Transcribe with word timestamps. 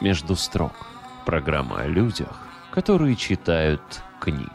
«Между 0.00 0.36
строк»– 0.36 0.86
программа 1.26 1.80
о 1.80 1.86
людях, 1.88 2.46
которые 2.70 3.16
читают 3.16 3.80
книги. 4.20 4.48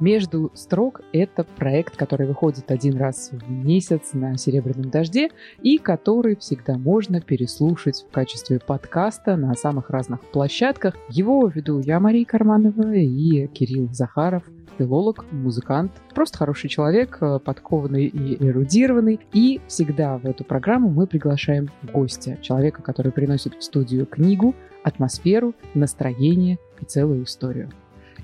«Между 0.00 0.50
строк»— 0.54 1.02
это 1.12 1.44
проект, 1.44 1.94
который 1.94 2.26
выходит 2.26 2.70
один 2.70 2.96
раз 2.96 3.32
в 3.32 3.50
месяц 3.50 4.14
на 4.14 4.38
«Серебряном 4.38 4.88
дожде» 4.88 5.28
и 5.60 5.76
который 5.76 6.36
всегда 6.36 6.78
можно 6.78 7.20
переслушать 7.20 8.06
в 8.08 8.10
качестве 8.10 8.60
подкаста 8.60 9.36
на 9.36 9.54
самых 9.54 9.90
разных 9.90 10.22
площадках. 10.22 10.96
Его 11.10 11.46
веду 11.46 11.80
я, 11.80 12.00
Мария 12.00 12.24
Карманова, 12.24 12.94
и 12.94 13.46
Кирилл 13.48 13.90
Захаров, 13.92 14.44
филолог, 14.80 15.26
музыкант, 15.30 15.92
просто 16.14 16.38
хороший 16.38 16.70
человек, 16.70 17.18
э, 17.20 17.38
подкованный 17.38 18.06
и 18.06 18.42
эрудированный. 18.42 19.20
И 19.34 19.60
всегда 19.68 20.16
в 20.16 20.24
эту 20.24 20.42
программу 20.42 20.88
мы 20.88 21.06
приглашаем 21.06 21.68
гостя, 21.92 22.38
человека, 22.40 22.82
который 22.82 23.12
приносит 23.12 23.54
в 23.54 23.62
студию 23.62 24.06
книгу, 24.06 24.54
атмосферу, 24.82 25.54
настроение 25.74 26.58
и 26.80 26.86
целую 26.86 27.24
историю. 27.24 27.68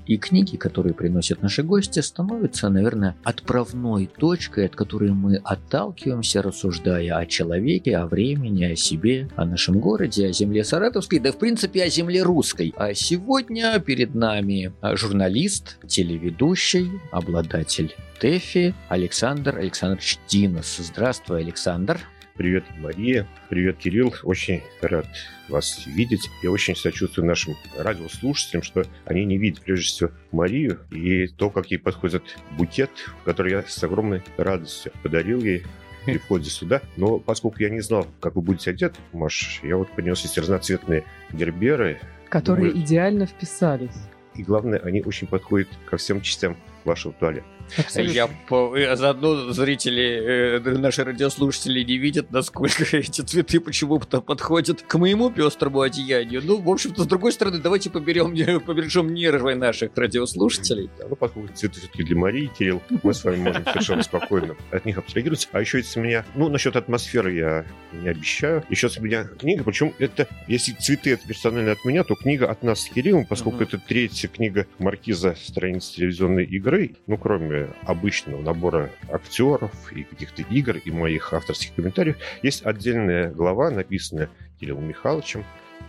И 0.07 0.17
книги, 0.17 0.55
которые 0.55 0.93
приносят 0.93 1.41
наши 1.41 1.63
гости, 1.63 1.99
становятся, 1.99 2.69
наверное, 2.69 3.15
отправной 3.23 4.09
точкой, 4.17 4.67
от 4.67 4.75
которой 4.75 5.11
мы 5.11 5.35
отталкиваемся, 5.43 6.41
рассуждая 6.41 7.17
о 7.17 7.25
человеке, 7.25 7.97
о 7.97 8.07
времени, 8.07 8.63
о 8.63 8.75
себе, 8.75 9.27
о 9.35 9.45
нашем 9.45 9.79
городе, 9.79 10.27
о 10.27 10.31
земле 10.31 10.63
Саратовской, 10.63 11.19
да 11.19 11.31
в 11.31 11.37
принципе 11.37 11.83
о 11.83 11.89
земле 11.89 12.23
русской. 12.23 12.73
А 12.77 12.93
сегодня 12.93 13.77
перед 13.79 14.15
нами 14.15 14.71
журналист, 14.81 15.77
телеведущий, 15.85 16.89
обладатель 17.11 17.93
ТЭФИ 18.19 18.73
Александр 18.87 19.57
Александрович 19.57 20.19
Динос. 20.27 20.77
Здравствуй, 20.77 21.41
Александр. 21.41 21.99
Привет, 22.37 22.65
Мария. 22.77 23.25
Привет, 23.49 23.77
Кирилл. 23.77 24.13
Очень 24.21 24.61
рад 24.81 25.07
вас 25.49 25.87
видеть. 25.87 26.29
Я 26.43 26.51
очень 26.51 26.75
сочувствую 26.75 27.25
нашим 27.25 27.55
радиослушателям, 27.75 28.61
что 28.61 28.85
они 29.05 29.25
не 29.25 29.39
видят, 29.39 29.63
прежде 29.63 29.85
всего, 29.85 30.11
Марию 30.31 30.79
и 30.91 31.25
то, 31.25 31.49
как 31.49 31.71
ей 31.71 31.79
подходит 31.79 32.37
букет, 32.51 32.91
который 33.25 33.53
я 33.53 33.63
с 33.63 33.83
огромной 33.83 34.21
радостью 34.37 34.91
подарил 35.01 35.41
ей 35.41 35.63
при 36.05 36.17
входе 36.19 36.51
сюда. 36.51 36.83
Но 36.95 37.17
поскольку 37.17 37.59
я 37.59 37.69
не 37.69 37.81
знал, 37.81 38.05
как 38.19 38.35
вы 38.35 38.43
будете 38.43 38.69
одеты, 38.69 38.99
Маш, 39.13 39.59
я 39.63 39.75
вот 39.75 39.89
принес 39.89 40.23
эти 40.23 40.39
разноцветные 40.39 41.05
герберы. 41.31 41.99
Которые 42.29 42.69
Думаю, 42.69 42.85
идеально 42.85 43.25
вписались. 43.25 43.97
И 44.35 44.43
главное, 44.43 44.77
они 44.77 45.01
очень 45.01 45.25
подходят 45.25 45.69
ко 45.89 45.97
всем 45.97 46.21
частям 46.21 46.55
вашего 46.87 47.13
туалета. 47.13 47.45
Абсолютно. 47.77 48.13
Я 48.13 48.27
по... 48.27 48.73
Заодно 48.95 49.51
зрители, 49.51 50.57
э, 50.57 50.77
наши 50.77 51.03
радиослушатели 51.03 51.83
не 51.83 51.97
видят, 51.97 52.31
насколько 52.31 52.83
эти 52.97 53.21
цветы 53.21 53.59
почему-то 53.59 54.21
подходят 54.21 54.81
к 54.81 54.97
моему 54.97 55.29
пестрому 55.29 55.81
одеянию. 55.81 56.41
Ну, 56.43 56.61
в 56.61 56.69
общем-то, 56.69 57.03
с 57.03 57.07
другой 57.07 57.31
стороны, 57.33 57.59
давайте 57.59 57.89
поберем, 57.89 58.31
побережем 58.65 59.13
нервы 59.13 59.55
наших 59.55 59.91
радиослушателей. 59.95 60.89
Да, 60.97 61.07
ну, 61.09 61.15
поскольку 61.15 61.53
цветы 61.53 61.79
все-таки 61.79 62.03
для 62.03 62.15
Марии, 62.15 62.49
Кирилл, 62.57 62.81
мы 63.03 63.13
с 63.13 63.23
вами 63.23 63.37
можем 63.37 63.65
совершенно 63.65 64.03
спокойно 64.03 64.55
от 64.71 64.85
них 64.85 64.97
абстрагироваться. 64.97 65.49
А 65.51 65.59
еще 65.59 65.79
если 65.79 65.99
меня, 65.99 66.25
ну, 66.35 66.49
насчет 66.49 66.75
атмосферы 66.75 67.35
я 67.35 67.65
не 67.91 68.09
обещаю. 68.09 68.63
Еще 68.69 68.89
с 68.89 68.97
меня 68.99 69.25
книга, 69.25 69.63
причем 69.63 69.93
это, 69.99 70.27
если 70.47 70.71
цветы 70.73 71.11
это 71.11 71.27
персонально 71.27 71.73
от 71.73 71.83
меня, 71.83 72.03
то 72.03 72.15
книга 72.15 72.49
от 72.49 72.63
нас 72.63 72.81
с 72.81 72.89
Кириллом, 72.89 73.25
поскольку 73.25 73.63
это 73.63 73.77
третья 73.77 74.27
книга 74.27 74.67
Маркиза 74.79 75.35
страниц 75.35 75.89
телевизионной 75.89 76.45
игры, 76.45 76.76
ну, 77.07 77.17
кроме 77.17 77.69
обычного 77.83 78.41
набора 78.41 78.91
актеров 79.11 79.71
и 79.91 80.03
каких-то 80.03 80.41
игр 80.43 80.77
и 80.77 80.91
моих 80.91 81.33
авторских 81.33 81.73
комментариев, 81.75 82.17
есть 82.43 82.65
отдельная 82.65 83.31
глава, 83.31 83.69
написанная 83.71 84.29
Кириллом 84.59 84.87
Михайловичем, 84.87 85.43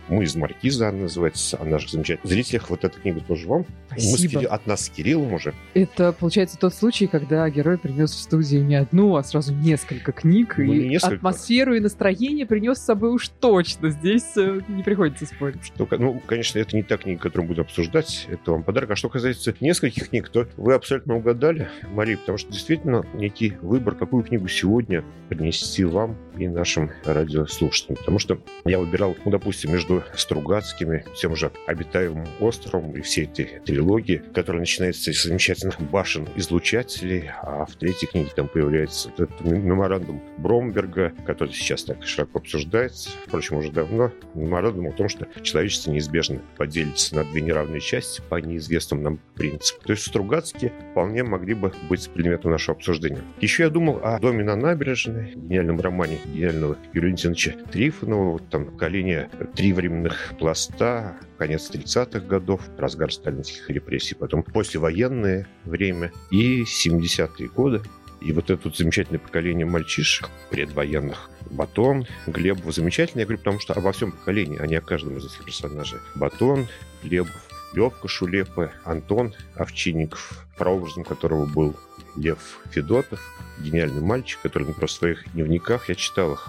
мы 0.07 0.23
из 0.23 0.35
Маркиза, 0.35 0.89
она 0.89 1.03
называется, 1.03 1.59
она 1.61 1.77
же 1.77 1.89
замечательная. 1.89 2.29
Зрителях 2.29 2.69
вот 2.69 2.83
эта 2.83 2.99
книга 2.99 3.21
тоже 3.21 3.47
вам. 3.47 3.65
Спасибо. 3.89 4.41
Мы 4.41 4.45
с, 4.45 4.49
от 4.49 4.67
нас 4.67 4.85
с 4.85 4.89
Кириллом 4.89 5.33
уже. 5.33 5.53
Это, 5.73 6.11
получается, 6.13 6.57
тот 6.57 6.73
случай, 6.73 7.07
когда 7.07 7.49
герой 7.49 7.77
принес 7.77 8.11
в 8.11 8.19
студию 8.19 8.65
не 8.65 8.75
одну, 8.75 9.15
а 9.15 9.23
сразу 9.23 9.53
несколько 9.53 10.11
книг. 10.11 10.55
Ну, 10.57 10.63
и 10.63 10.89
несколько. 10.89 11.15
атмосферу 11.15 11.73
и 11.75 11.79
настроение 11.79 12.45
принес 12.45 12.77
с 12.77 12.85
собой 12.85 13.11
уж 13.11 13.29
точно. 13.29 13.89
Здесь 13.89 14.35
э, 14.37 14.61
не 14.67 14.83
приходится 14.83 15.25
спорить. 15.25 15.71
Только, 15.77 15.97
ну, 15.97 16.21
конечно, 16.25 16.59
это 16.59 16.75
не 16.75 16.83
та 16.83 16.97
книга, 16.97 17.21
которую 17.21 17.47
будем 17.47 17.61
обсуждать. 17.61 18.27
Это 18.29 18.51
вам 18.51 18.63
подарок. 18.63 18.91
А 18.91 18.95
что 18.95 19.09
касается 19.09 19.53
нескольких 19.59 20.09
книг, 20.09 20.29
то 20.29 20.47
вы 20.57 20.73
абсолютно 20.73 21.15
угадали, 21.15 21.69
Мария, 21.93 22.17
потому 22.17 22.37
что 22.37 22.51
действительно 22.51 23.05
некий 23.13 23.53
выбор, 23.61 23.95
какую 23.95 24.23
книгу 24.23 24.47
сегодня 24.47 25.03
принести 25.29 25.83
вам 25.83 26.17
и 26.37 26.47
нашим 26.47 26.91
радиослушателям. 27.05 27.97
Потому 27.97 28.19
что 28.19 28.41
я 28.65 28.79
выбирал, 28.79 29.15
ну, 29.25 29.31
допустим, 29.31 29.71
между 29.71 30.03
Стругацкими, 30.15 31.05
тем 31.15 31.35
же 31.35 31.51
обитаемым 31.67 32.27
островом 32.39 32.95
и 32.95 33.01
всей 33.01 33.25
этой 33.25 33.78
трилогии, 33.79 34.21
которая 34.33 34.59
начинается 34.59 35.13
с 35.13 35.23
замечательных 35.23 35.79
башен-излучателей, 35.79 37.31
а 37.41 37.65
в 37.65 37.75
третьей 37.75 38.07
книге 38.09 38.29
там 38.35 38.49
появляется 38.49 39.09
этот 39.09 39.41
меморандум 39.41 40.21
Бромберга, 40.37 41.13
который 41.25 41.53
сейчас 41.53 41.83
так 41.83 42.05
широко 42.05 42.39
обсуждается, 42.39 43.09
впрочем, 43.25 43.57
уже 43.57 43.71
давно, 43.71 44.11
меморандум 44.33 44.87
о 44.87 44.91
том, 44.91 45.07
что 45.07 45.27
человечество 45.43 45.91
неизбежно 45.91 46.41
поделится 46.57 47.15
на 47.15 47.23
две 47.23 47.41
неравные 47.41 47.79
части 47.79 48.21
по 48.27 48.35
неизвестным 48.35 49.01
нам 49.01 49.19
принципам. 49.35 49.83
То 49.85 49.93
есть 49.93 50.05
Стругацкие 50.05 50.73
вполне 50.91 51.23
могли 51.23 51.53
бы 51.53 51.71
быть 51.87 52.09
предметом 52.09 52.51
нашего 52.51 52.75
обсуждения. 52.75 53.21
Еще 53.39 53.63
я 53.63 53.69
думал 53.69 54.01
о 54.03 54.19
«Доме 54.19 54.43
на 54.43 54.55
набережной», 54.55 55.33
гениальном 55.35 55.79
романе 55.79 56.19
гениального 56.25 56.77
Юрия 56.93 57.07
Валентиновича 57.07 57.53
Трифонова, 57.71 58.31
вот 58.33 58.49
там 58.49 58.65
поколение 58.65 59.29
«Три 59.55 59.71
временных 59.71 60.33
пласта, 60.37 61.15
конец 61.39 61.71
30-х 61.71 62.19
годов, 62.19 62.61
разгар 62.77 63.11
сталинских 63.11 63.68
репрессий, 63.73 64.15
потом 64.15 64.43
послевоенное 64.43 65.47
время 65.65 66.11
и 66.31 66.63
70-е 66.63 67.47
годы. 67.49 67.81
И 68.21 68.33
вот 68.33 68.49
это 68.49 68.61
вот 68.65 68.75
замечательное 68.75 69.19
поколение 69.19 69.65
мальчишек 69.65 70.29
предвоенных. 70.49 71.29
Батон, 71.49 72.05
Глебов 72.27 72.75
замечательно. 72.75 73.21
Я 73.21 73.25
говорю, 73.25 73.39
потому 73.39 73.59
что 73.59 73.73
обо 73.73 73.91
всем 73.93 74.11
поколении, 74.11 74.59
а 74.59 74.67
не 74.67 74.75
о 74.75 74.81
каждом 74.81 75.17
из 75.17 75.25
этих 75.25 75.45
персонажей. 75.45 75.99
Батон, 76.15 76.67
Глебов, 77.01 77.31
Левка 77.73 78.07
Шулепа, 78.07 78.71
Антон 78.83 79.33
Овчинников, 79.55 80.45
прообразом 80.57 81.03
которого 81.03 81.45
был 81.45 81.75
Лев 82.15 82.59
Федотов, 82.71 83.21
гениальный 83.59 84.01
мальчик, 84.01 84.39
который 84.41 84.67
на 84.67 84.73
просто 84.73 84.97
своих 84.97 85.31
дневниках, 85.33 85.89
я 85.89 85.95
читал 85.95 86.33
их, 86.33 86.47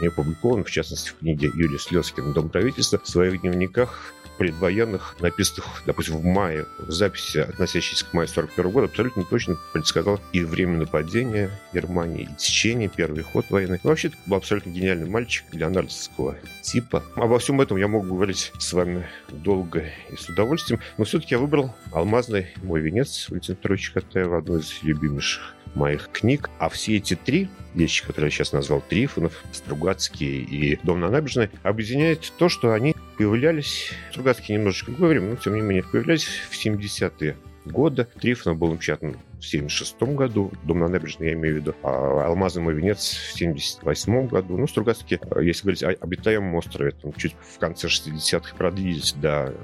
не 0.00 0.08
опубликован, 0.08 0.64
в 0.64 0.70
частности, 0.70 1.10
в 1.10 1.18
книге 1.18 1.50
Юлии 1.54 1.78
Слезкина 1.78 2.32
«Дом 2.32 2.48
правительства», 2.48 3.00
в 3.02 3.08
своих 3.08 3.40
дневниках 3.40 4.12
предвоенных, 4.38 5.16
написанных, 5.20 5.82
допустим, 5.84 6.16
в 6.16 6.24
мае, 6.24 6.66
в 6.78 6.90
записи, 6.90 7.38
относящейся 7.38 8.06
к 8.06 8.12
маю 8.14 8.28
41 8.28 8.70
года, 8.70 8.86
абсолютно 8.86 9.24
точно 9.24 9.58
предсказал 9.72 10.20
и 10.32 10.42
время 10.42 10.78
нападения 10.78 11.50
Германии, 11.74 12.28
и 12.30 12.36
течение, 12.36 12.88
первый 12.88 13.22
ход 13.22 13.44
войны. 13.50 13.80
Ну, 13.82 13.90
вообще, 13.90 14.08
это 14.08 14.16
был 14.26 14.36
абсолютно 14.36 14.70
гениальный 14.70 15.08
мальчик 15.08 15.44
леонардовского 15.52 16.36
типа. 16.62 17.02
Обо 17.16 17.38
всем 17.38 17.60
этом 17.60 17.76
я 17.76 17.88
могу 17.88 18.14
говорить 18.14 18.52
с 18.58 18.72
вами 18.72 19.06
долго 19.28 19.90
и 20.10 20.16
с 20.16 20.28
удовольствием, 20.28 20.80
но 20.96 21.04
все-таки 21.04 21.34
я 21.34 21.38
выбрал 21.38 21.74
«Алмазный 21.92 22.48
мой 22.62 22.80
венец» 22.80 23.28
Валентина 23.28 23.56
Петровича 23.56 23.94
Катаева, 23.94 24.38
одну 24.38 24.58
из 24.58 24.82
любимейших 24.82 25.57
моих 25.74 26.10
книг. 26.10 26.50
А 26.58 26.68
все 26.68 26.96
эти 26.96 27.14
три 27.14 27.48
вещи, 27.74 28.04
которые 28.04 28.28
я 28.28 28.30
сейчас 28.30 28.52
назвал, 28.52 28.80
Трифонов, 28.80 29.42
Стругацкий 29.52 30.42
и 30.42 30.78
Дом 30.82 31.00
на 31.00 31.10
набережной, 31.10 31.50
объединяет 31.62 32.32
то, 32.38 32.48
что 32.48 32.72
они 32.72 32.94
появлялись, 33.16 33.92
Стругацкий 34.10 34.54
немножечко 34.54 34.90
время, 34.90 35.30
но 35.30 35.36
тем 35.36 35.54
не 35.54 35.60
менее, 35.60 35.84
появлялись 35.84 36.24
в 36.24 36.54
70-е 36.54 37.36
годы. 37.64 38.06
Трифонов 38.20 38.58
был 38.58 38.72
напечатан 38.72 39.16
в 39.38 39.44
76 39.44 40.02
году, 40.14 40.50
Дом 40.64 40.80
на 40.80 40.88
набережной, 40.88 41.28
я 41.28 41.32
имею 41.34 41.56
в 41.56 41.58
виду, 41.58 41.74
а 41.82 42.26
«Алмазный 42.26 42.62
мой 42.62 42.74
венец» 42.74 43.12
в 43.32 43.38
78 43.38 44.26
году. 44.26 44.56
Ну, 44.56 44.66
Стругацкий, 44.66 45.20
если 45.42 45.62
говорить 45.62 45.82
о 45.82 45.90
обитаемом 45.90 46.54
острове, 46.54 46.92
там 46.92 47.12
чуть 47.12 47.36
в 47.54 47.58
конце 47.58 47.88
60-х 47.88 48.56
продлились 48.56 49.12
до 49.12 49.54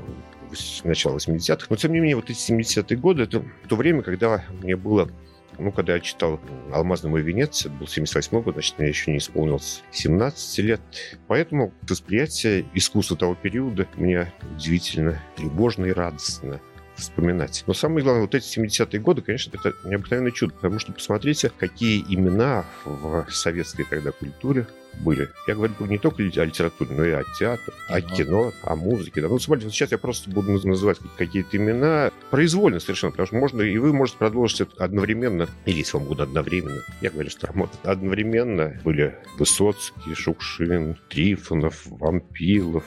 начала 0.85 1.17
80-х. 1.17 1.67
Но, 1.69 1.77
тем 1.77 1.93
не 1.93 2.01
менее, 2.01 2.17
вот 2.17 2.31
эти 2.31 2.53
70-е 2.53 2.97
годы, 2.97 3.25
это 3.25 3.43
то 3.69 3.77
время, 3.77 4.03
когда 4.03 4.45
мне 4.63 4.77
было 4.77 5.11
ну, 5.59 5.73
когда 5.73 5.95
я 5.95 6.01
читал 6.01 6.41
«Алмазный 6.73 7.11
мой 7.11 7.23
венец», 7.23 7.63
это 7.63 7.71
был 7.71 7.87
78 7.87 8.43
год, 8.43 8.55
значит, 8.55 8.79
мне 8.79 8.89
еще 8.89 9.11
не 9.11 9.19
исполнилось 9.19 9.83
17 9.93 10.59
лет. 10.59 10.81
Поэтому 11.27 11.73
восприятие 11.83 12.67
искусства 12.75 13.17
того 13.17 13.35
периода 13.35 13.87
мне 13.97 14.33
удивительно 14.57 15.23
тревожно 15.37 15.87
и 15.87 15.93
радостно. 15.93 16.61
вспоминать. 16.97 17.65
Но 17.67 17.75
самое 17.75 18.05
главное, 18.05 18.23
вот 18.23 18.37
эти 18.37 18.57
70-е 18.57 19.01
годы, 19.01 19.21
конечно, 19.21 19.51
это 19.53 19.73
необыкновенное 19.85 20.31
чудо, 20.31 20.55
потому 20.55 20.79
что 20.79 20.93
посмотрите, 20.93 21.51
какие 21.51 22.05
имена 22.09 22.65
в 22.85 23.27
советской 23.31 23.85
тогда 23.85 24.13
культуре 24.13 24.69
были. 25.01 25.31
Я 25.47 25.55
говорю 25.55 25.75
не 25.81 25.99
только 25.99 26.23
о 26.23 26.45
литературе, 26.45 26.91
но 26.95 27.05
и 27.05 27.11
о 27.11 27.25
театре, 27.39 27.73
о 27.89 28.01
кино, 28.01 28.53
о 28.63 28.77
музыке. 28.77 29.21
Да. 29.21 29.29
Ну, 29.29 29.39
смотрите, 29.39 29.71
сейчас 29.71 29.93
я 29.93 29.99
просто 29.99 30.31
буду 30.31 30.53
называть 30.53 30.99
какие-то 31.17 31.57
имена 31.57 32.11
произвольно 32.31 32.81
совершенно, 32.81 33.13
потому 33.13 33.27
что 33.27 33.37
можно, 33.37 33.63
и 33.63 33.79
вы 33.79 33.93
можете 33.93 34.19
продолжить 34.19 34.61
это 34.63 34.85
одновременно, 34.85 35.49
или 35.67 35.79
если 35.79 35.97
вам 35.97 36.07
будет 36.07 36.21
одновременно. 36.21 36.83
Я 37.01 37.11
говорю 37.11 37.31
старомодно. 37.31 37.79
Одновременно 37.85 38.81
были 38.85 39.17
Высоцкий, 39.39 40.15
Шукшин, 40.15 40.99
Трифонов, 41.09 41.83
Вампилов, 41.87 42.85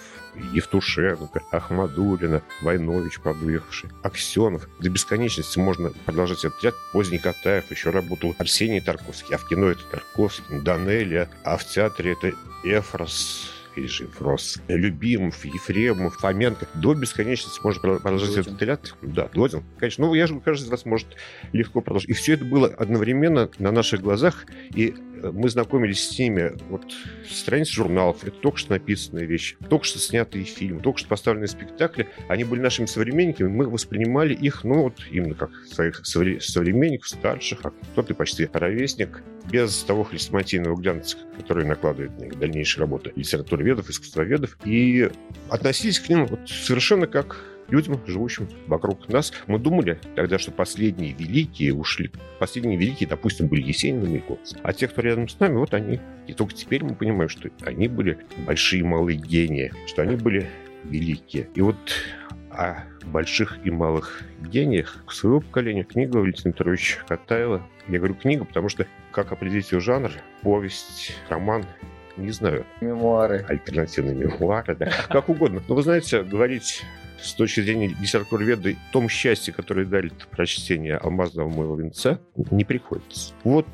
Евтушенко, 0.54 1.42
Ахмадулина, 1.52 2.42
Войнович, 2.62 3.20
подуехавший, 3.20 3.90
Аксенов. 4.04 4.68
До 4.80 4.90
бесконечности 4.90 5.60
можно 5.60 5.92
продолжать 6.06 6.46
этот 6.46 6.64
ряд. 6.64 6.76
Поздний 6.94 7.18
Катаев 7.18 7.70
еще 7.72 7.90
работал 7.90 8.36
Арсений 8.38 8.82
Тарковский, 8.82 9.36
а 9.36 9.38
в 9.38 9.48
кино 9.48 9.68
это 9.68 9.82
Тарковский, 9.92 10.62
Данелия, 10.62 11.30
а 11.44 11.58
в 11.58 11.66
театре 11.66 11.97
это 12.06 12.34
Эфрос, 12.64 13.52
или 13.76 13.88
же 13.88 14.08
Фрос, 14.08 14.60
Любимов, 14.68 15.46
Ефремов, 15.46 16.18
Фоменко. 16.18 16.68
До 16.74 16.94
бесконечности 16.94 17.60
можно 17.64 18.00
продолжать 18.00 18.36
Додин. 18.36 18.42
этот 18.42 18.62
ряд. 18.64 18.96
Да, 19.02 19.30
Додин. 19.34 19.64
Конечно, 19.78 20.08
ну, 20.08 20.14
я 20.14 20.28
же, 20.28 20.40
каждый 20.40 20.66
из 20.66 20.70
вас 20.70 20.86
может 20.86 21.08
легко 21.54 21.82
продолжить. 21.82 22.10
И 22.10 22.14
все 22.14 22.34
это 22.34 22.46
было 22.46 22.68
одновременно 22.68 23.50
на 23.60 23.72
наших 23.72 24.02
глазах, 24.02 24.46
и 24.74 24.96
мы 25.24 25.50
знакомились 25.50 26.10
с 26.10 26.20
ними. 26.20 26.54
Вот 26.70 26.84
страницы 27.30 27.74
журналов, 27.74 28.24
это 28.24 28.38
только 28.38 28.58
что 28.58 28.74
написанные 28.74 29.26
вещи, 29.26 29.58
только 29.70 29.86
что 29.86 30.00
снятые 30.00 30.46
фильмы, 30.46 30.82
только 30.82 31.00
что 31.00 31.08
поставленные 31.08 31.48
спектакли. 31.48 32.10
Они 32.28 32.44
были 32.44 32.62
нашими 32.62 32.86
современниками, 32.86 33.48
мы 33.48 33.70
воспринимали 33.70 34.34
их, 34.34 34.64
ну, 34.64 34.84
вот 34.84 34.96
именно 35.12 35.36
как 35.36 35.52
своих 35.66 36.04
современников, 36.06 37.10
старших, 37.10 37.60
а 37.64 37.72
кто-то 37.72 38.14
почти 38.16 38.50
ровесник, 38.52 39.24
без 39.52 39.84
того 39.84 40.04
хрестоматийного 40.04 40.76
глянца, 40.76 41.18
который 41.38 41.66
накладывает 41.66 42.20
на 42.20 42.30
дальнейшие 42.38 42.82
работы 42.82 43.14
литературоведов, 43.16 43.90
искусствоведов, 43.90 44.58
и 44.66 45.10
относились 45.50 46.00
к 46.00 46.10
ним 46.10 46.26
вот 46.26 46.50
совершенно 46.50 47.08
как 47.08 47.44
людям, 47.70 48.00
живущим 48.06 48.48
вокруг 48.68 49.08
нас. 49.10 49.34
Мы 49.48 49.60
думали 49.60 50.00
тогда, 50.16 50.40
что 50.40 50.52
последние 50.52 51.14
великие 51.14 51.74
ушли. 51.74 52.12
Последние 52.40 52.78
великие, 52.78 53.08
допустим, 53.08 53.48
были 53.48 53.62
Есенин 53.62 54.04
и 54.06 54.10
Маяковский. 54.10 54.60
А 54.64 54.74
те, 54.74 54.88
кто 54.88 55.02
рядом 55.02 55.28
с 55.28 55.40
нами, 55.40 55.56
вот 55.56 55.74
они. 55.74 56.00
И 56.28 56.34
только 56.34 56.54
теперь 56.54 56.84
мы 56.84 56.96
понимаем, 56.96 57.30
что 57.30 57.50
они 57.62 57.88
были 57.88 58.20
большие 58.46 58.84
малые 58.84 59.18
гении, 59.18 59.74
что 59.86 60.02
они 60.02 60.16
были 60.16 60.48
великие. 60.84 61.50
И 61.56 61.62
вот 61.62 61.76
о 62.50 62.84
больших 63.06 63.60
и 63.66 63.70
малых 63.70 64.24
гениях 64.42 65.04
своего 65.10 65.42
поколения 65.42 65.84
книга 65.84 66.18
Валентина 66.18 66.54
Петровича 66.54 67.00
Катаева. 67.08 67.68
Я 67.88 67.98
говорю 68.00 68.16
книга, 68.16 68.46
потому 68.46 68.70
что 68.70 68.88
как 69.12 69.32
определить 69.32 69.72
ее 69.72 69.80
жанр? 69.80 70.12
Повесть, 70.42 71.14
роман, 71.30 71.66
не 72.18 72.32
знаю. 72.32 72.66
Мемуары. 72.82 73.46
Альтернативные 73.48 74.16
мемуары, 74.16 74.76
да. 74.76 74.92
Как 75.08 75.30
угодно. 75.30 75.62
Но 75.68 75.76
вы 75.76 75.84
знаете, 75.84 76.24
говорить 76.24 76.84
с 77.22 77.34
точки 77.34 77.62
зрения 77.62 77.88
о 77.88 78.92
том 78.92 79.10
счастье, 79.10 79.54
которое 79.54 79.86
дарит 79.86 80.28
прочтение 80.28 80.98
«Алмазного 80.98 81.50
моего 81.50 81.76
венца», 81.76 82.20
не 82.52 82.64
приходится. 82.64 83.34
Вот 83.44 83.68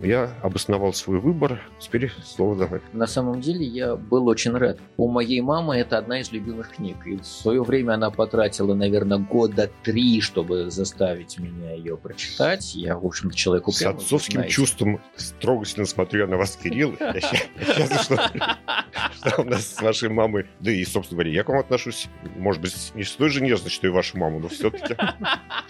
я 0.00 0.34
обосновал 0.42 0.92
свой 0.92 1.20
выбор. 1.20 1.60
Теперь 1.78 2.12
слово 2.24 2.56
давай. 2.56 2.80
На 2.92 3.06
самом 3.06 3.40
деле 3.40 3.64
я 3.64 3.96
был 3.96 4.26
очень 4.26 4.52
рад. 4.52 4.78
У 4.96 5.08
моей 5.08 5.40
мамы 5.40 5.76
это 5.76 5.98
одна 5.98 6.20
из 6.20 6.32
любимых 6.32 6.72
книг. 6.72 7.06
И 7.06 7.16
в 7.16 7.24
свое 7.24 7.62
время 7.62 7.94
она 7.94 8.10
потратила, 8.10 8.74
наверное, 8.74 9.18
года 9.18 9.70
три, 9.82 10.20
чтобы 10.20 10.70
заставить 10.70 11.38
меня 11.38 11.72
ее 11.72 11.96
прочитать. 11.96 12.74
Я, 12.74 12.96
в 12.98 13.06
общем-то, 13.06 13.36
человек 13.36 13.68
упрямый. 13.68 14.00
С 14.00 14.04
отцовским 14.04 14.34
знаете. 14.34 14.54
чувством 14.54 15.00
трогательно 15.40 15.86
смотрю 15.86 16.26
на 16.26 16.36
вас, 16.36 16.56
Кирилл. 16.56 16.94
Я 17.00 17.20
счастлив, 17.20 18.02
что 18.02 19.40
у 19.40 19.44
нас 19.44 19.66
с 19.66 19.80
вашей 19.80 20.08
мамой, 20.08 20.46
да 20.60 20.70
и, 20.70 20.84
собственно 20.84 21.18
говоря, 21.18 21.34
я 21.34 21.44
к 21.44 21.48
вам 21.48 21.58
отношусь, 21.60 22.08
может 22.36 22.60
быть, 22.60 22.74
не 22.94 23.04
с 23.04 23.12
той 23.12 23.28
же 23.30 23.40
нежностью, 23.40 23.70
что 23.70 23.86
и 23.86 23.90
вашу 23.90 24.18
маму, 24.18 24.40
но 24.40 24.48
все-таки. 24.48 24.96